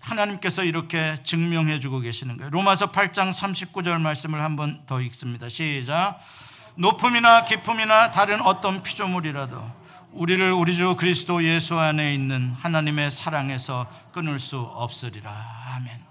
하나님께서 0.00 0.64
이렇게 0.64 1.18
증명해 1.24 1.80
주고 1.80 2.00
계시는 2.00 2.36
거예요. 2.36 2.50
로마서 2.50 2.92
8장 2.92 3.34
39절 3.34 4.00
말씀을 4.00 4.42
한번 4.42 4.84
더 4.86 5.00
읽습니다. 5.00 5.48
시작. 5.48 6.20
높음이나 6.76 7.44
깊음이나 7.44 8.10
다른 8.10 8.40
어떤 8.40 8.82
피조물이라도 8.82 9.84
우리를 10.12 10.52
우리 10.52 10.76
주 10.76 10.96
그리스도 10.96 11.42
예수 11.42 11.78
안에 11.78 12.14
있는 12.14 12.54
하나님의 12.60 13.10
사랑에서 13.10 13.90
끊을 14.12 14.38
수 14.38 14.58
없으리라. 14.58 15.32
아멘. 15.76 16.04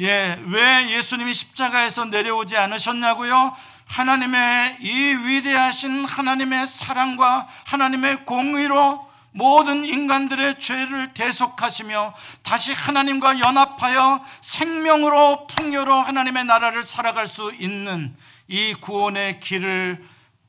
예, 0.00 0.38
왜 0.46 0.90
예수님이 0.90 1.34
십자가에서 1.34 2.04
내려오지 2.04 2.56
않으셨냐고요? 2.56 3.56
하나님의 3.86 4.76
이 4.80 4.90
위대하신 4.90 6.04
하나님의 6.04 6.66
사랑과 6.66 7.48
하나님의 7.64 8.26
공의로 8.26 9.05
모든 9.36 9.84
인간들의 9.84 10.60
죄를 10.60 11.12
대속하시며 11.12 12.14
다시 12.42 12.72
하나님과 12.72 13.38
연합하여 13.38 14.24
생명으로 14.40 15.46
풍요로 15.46 15.92
하나님의 15.92 16.44
나라를 16.44 16.82
살아갈 16.82 17.28
수 17.28 17.52
있는 17.52 18.16
이 18.48 18.72
구원의 18.74 19.40
길을 19.40 20.02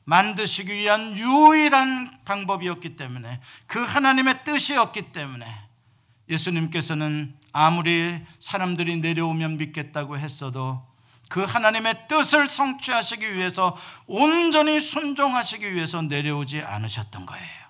만드시기 0.06 0.74
위한 0.74 1.18
유일한 1.18 2.18
방법이었기 2.24 2.96
때문에 2.96 3.42
그 3.68 3.84
하나님의 3.84 4.46
뜻이었기 4.46 5.12
때문에 5.12 5.46
예수님께서는 6.30 7.36
아무리 7.52 8.22
사람들이 8.40 8.98
내려오면 8.98 9.58
믿겠다고 9.58 10.18
했어도 10.18 10.82
그 11.28 11.44
하나님의 11.44 12.08
뜻을 12.08 12.48
성취하시기 12.48 13.36
위해서 13.36 13.76
온전히 14.06 14.80
순종하시기 14.80 15.76
위해서 15.76 16.02
내려오지 16.02 16.62
않으셨던 16.62 17.26
거예요. 17.26 17.67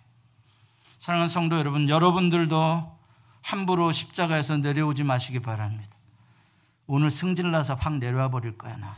사랑하는 1.08 1.30
성도 1.30 1.58
여러분, 1.58 1.88
여러분들도 1.88 2.98
함부로 3.42 3.94
십자가에서 3.94 4.58
내려오지 4.58 5.04
마시기 5.04 5.42
바랍니다. 5.42 5.96
오늘 6.86 7.12
승질나서 7.12 7.76
확 7.80 7.94
내려와 7.94 8.30
버릴 8.30 8.58
거야, 8.58 8.76
나. 8.76 8.94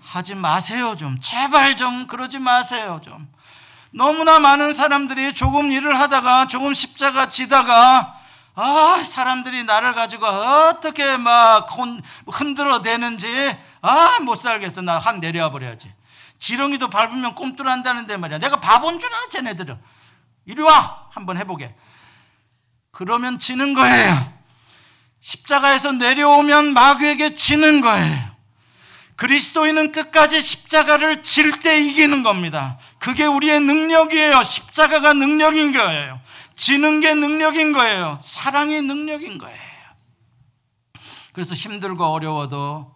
하지 0.00 0.34
마세요, 0.34 0.96
좀. 0.96 1.20
제발 1.20 1.76
좀 1.76 2.06
그러지 2.06 2.38
마세요, 2.38 3.02
좀. 3.04 3.30
너무나 3.90 4.38
많은 4.38 4.72
사람들이 4.72 5.34
조금 5.34 5.70
일을 5.70 6.00
하다가 6.00 6.46
조금 6.46 6.72
십자가 6.72 7.28
지다가 7.28 8.18
아, 8.54 9.02
사람들이 9.04 9.64
나를 9.64 9.92
가지고 9.92 10.24
어떻게 10.24 11.18
막 11.18 11.68
흔들어 12.26 12.80
대는지 12.80 13.28
아, 13.82 14.18
못 14.22 14.36
살겠어. 14.36 14.80
나 14.80 14.98
확 14.98 15.18
내려와 15.18 15.50
버려야지. 15.50 15.92
지렁이도 16.38 16.88
밟으면 16.88 17.34
꿈틀한다는데 17.34 18.16
말이야. 18.16 18.38
내가 18.38 18.60
바본 18.60 18.98
줄 18.98 19.12
알아, 19.12 19.28
쟤네들은. 19.28 19.97
이리 20.48 20.62
와! 20.62 21.08
한번 21.12 21.36
해보게. 21.36 21.74
그러면 22.90 23.38
지는 23.38 23.74
거예요. 23.74 24.32
십자가에서 25.20 25.92
내려오면 25.92 26.72
마귀에게 26.72 27.34
지는 27.34 27.80
거예요. 27.82 28.28
그리스도인은 29.16 29.92
끝까지 29.92 30.40
십자가를 30.40 31.22
질 31.22 31.60
때 31.60 31.80
이기는 31.80 32.22
겁니다. 32.22 32.78
그게 32.98 33.26
우리의 33.26 33.60
능력이에요. 33.60 34.42
십자가가 34.42 35.12
능력인 35.12 35.72
거예요. 35.72 36.20
지는 36.56 37.00
게 37.00 37.14
능력인 37.14 37.72
거예요. 37.72 38.18
사랑이 38.22 38.80
능력인 38.80 39.38
거예요. 39.38 39.68
그래서 41.32 41.54
힘들고 41.54 42.04
어려워도 42.04 42.94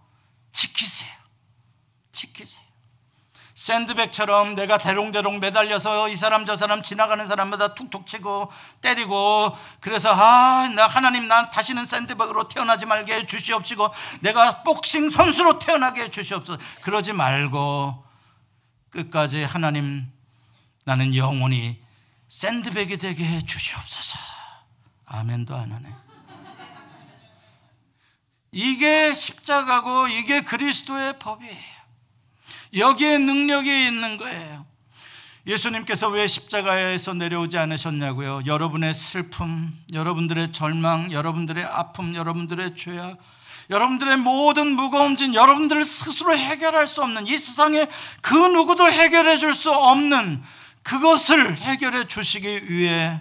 지키세요. 0.53 1.11
지키세요. 2.13 2.62
샌드백처럼 3.63 4.57
내가 4.57 4.77
대롱대롱 4.77 5.39
매달려서 5.39 6.09
이 6.09 6.17
사람 6.17 6.47
저 6.47 6.57
사람 6.57 6.83
지나가는 6.83 7.25
사람마다 7.29 7.75
툭툭 7.75 8.09
치고 8.09 8.51
때리고 8.81 9.57
그래서 9.81 10.11
아, 10.13 10.67
나 10.69 10.89
하나님 10.89 11.29
난 11.29 11.49
다시는 11.49 11.87
샌드백으로 11.87 12.49
태어나지 12.49 12.87
말게 12.87 13.15
해 13.15 13.27
주시옵시고 13.27 13.89
내가 14.21 14.65
복싱 14.65 15.11
선수로 15.11 15.61
태어나게 15.61 16.03
해 16.03 16.11
주시옵소서. 16.11 16.61
그러지 16.81 17.13
말고 17.13 18.05
끝까지 18.91 19.45
하나님 19.45 20.11
나는 20.85 21.15
영원히 21.15 21.81
샌드백이 22.29 22.97
되게 22.97 23.25
해 23.25 23.47
주시옵소서. 23.47 24.19
아멘도 25.07 25.55
안 25.55 25.71
하네. 25.71 25.89
이게 28.51 29.15
십자가고 29.15 30.09
이게 30.09 30.41
그리스도의 30.41 31.21
법이에요. 31.21 31.82
여기에 32.77 33.19
능력이 33.19 33.87
있는 33.87 34.17
거예요. 34.19 34.67
예수님께서 35.47 36.09
왜 36.09 36.27
십자가에서 36.27 37.15
내려오지 37.15 37.59
않으셨냐고요? 37.59 38.43
여러분의 38.47 38.95
슬픔, 38.95 39.77
여러분들의 39.93 40.53
절망, 40.53 41.11
여러분들의 41.11 41.65
아픔, 41.65 42.15
여러분들의 42.15 42.77
죄악, 42.77 43.19
여러분들의 43.71 44.19
모든 44.19 44.69
무거운 44.77 45.17
짐, 45.17 45.35
여러분들 45.35 45.85
스스로 45.85 46.37
해결할 46.37 46.87
수 46.87 47.03
없는 47.03 47.27
이 47.27 47.39
세상에 47.39 47.87
그 48.21 48.35
누구도 48.35 48.91
해결해 48.91 49.39
줄 49.39 49.55
수 49.55 49.73
없는 49.73 50.43
그것을 50.83 51.57
해결해 51.57 52.07
주시기 52.07 52.71
위해 52.71 53.21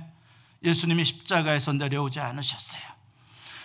예수님이 0.63 1.05
십자가에서 1.05 1.73
내려오지 1.73 2.19
않으셨어요. 2.19 2.81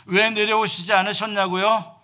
왜 0.06 0.30
내려오시지 0.30 0.92
않으셨냐고요? 0.92 1.95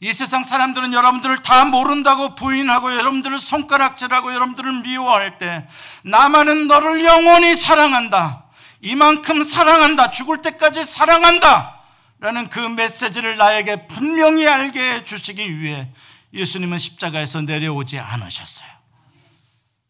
이 0.00 0.12
세상 0.12 0.44
사람들은 0.44 0.92
여러분들을 0.92 1.42
다 1.42 1.64
모른다고 1.64 2.34
부인하고 2.34 2.94
여러분들을 2.94 3.40
손가락질하고 3.40 4.32
여러분들을 4.34 4.82
미워할 4.82 5.38
때 5.38 5.66
나만은 6.02 6.68
너를 6.68 7.02
영원히 7.04 7.56
사랑한다. 7.56 8.44
이만큼 8.82 9.42
사랑한다. 9.42 10.10
죽을 10.10 10.42
때까지 10.42 10.84
사랑한다. 10.84 11.80
라는 12.18 12.48
그 12.48 12.60
메시지를 12.60 13.36
나에게 13.36 13.86
분명히 13.86 14.46
알게 14.46 14.80
해 14.80 15.04
주시기 15.04 15.60
위해 15.60 15.90
예수님은 16.32 16.78
십자가에서 16.78 17.42
내려오지 17.42 17.98
않으셨어요. 17.98 18.68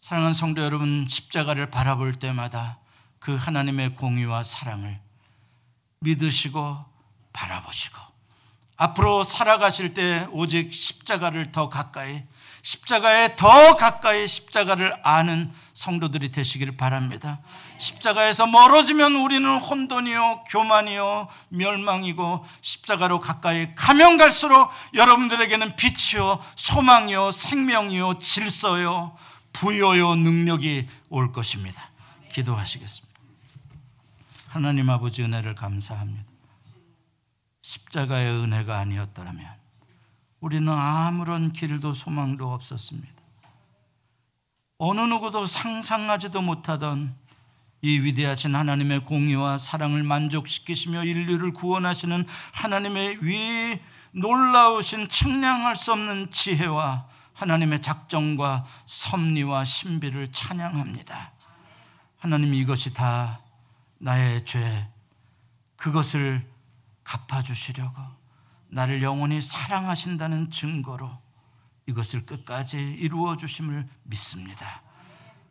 사랑하는 0.00 0.34
성도 0.34 0.62
여러분, 0.62 1.06
십자가를 1.08 1.70
바라볼 1.70 2.14
때마다 2.14 2.78
그 3.18 3.34
하나님의 3.34 3.96
공의와 3.96 4.44
사랑을 4.44 5.00
믿으시고 5.98 6.84
바라보시고 7.32 8.05
앞으로 8.76 9.24
살아가실 9.24 9.94
때 9.94 10.28
오직 10.32 10.72
십자가를 10.72 11.52
더 11.52 11.68
가까이, 11.68 12.22
십자가에 12.62 13.36
더 13.36 13.76
가까이 13.76 14.26
십자가를 14.28 14.94
아는 15.02 15.52
성도들이 15.74 16.32
되시기를 16.32 16.76
바랍니다. 16.76 17.40
십자가에서 17.78 18.46
멀어지면 18.46 19.14
우리는 19.16 19.58
혼돈이요, 19.58 20.44
교만이요, 20.48 21.28
멸망이고 21.50 22.44
십자가로 22.62 23.20
가까이 23.20 23.74
가면 23.74 24.18
갈수록 24.18 24.70
여러분들에게는 24.94 25.76
빛이요, 25.76 26.42
소망이요, 26.56 27.32
생명이요, 27.32 28.18
질서요, 28.18 29.16
부여요, 29.52 30.16
능력이 30.16 30.88
올 31.10 31.32
것입니다. 31.32 31.90
기도하시겠습니다. 32.32 33.06
하나님 34.48 34.90
아버지 34.90 35.22
은혜를 35.22 35.54
감사합니다. 35.54 36.35
십자가의 37.66 38.30
은혜가 38.30 38.78
아니었더라면 38.78 39.44
우리는 40.38 40.72
아무런 40.72 41.52
길도 41.52 41.94
소망도 41.94 42.52
없었습니다. 42.52 43.12
어느 44.78 45.00
누구도 45.00 45.46
상상하지도 45.46 46.42
못하던 46.42 47.16
이 47.82 47.98
위대하신 47.98 48.54
하나님의 48.54 49.00
공의와 49.00 49.58
사랑을 49.58 50.04
만족시키시며 50.04 51.04
인류를 51.04 51.52
구원하시는 51.52 52.24
하나님의 52.52 53.24
위 53.26 53.80
놀라우신 54.12 55.08
측량할 55.08 55.74
수 55.74 55.92
없는 55.92 56.30
지혜와 56.30 57.08
하나님의 57.32 57.82
작정과 57.82 58.64
섭리와 58.86 59.64
신비를 59.64 60.30
찬양합니다. 60.30 61.32
하나님 62.18 62.54
이것이 62.54 62.94
다 62.94 63.40
나의 63.98 64.44
죄, 64.46 64.88
그것을 65.76 66.55
갚아주시려고 67.06 68.02
나를 68.68 69.02
영원히 69.02 69.40
사랑하신다는 69.40 70.50
증거로 70.50 71.08
이것을 71.86 72.26
끝까지 72.26 72.78
이루어 72.78 73.36
주심을 73.36 73.86
믿습니다. 74.02 74.82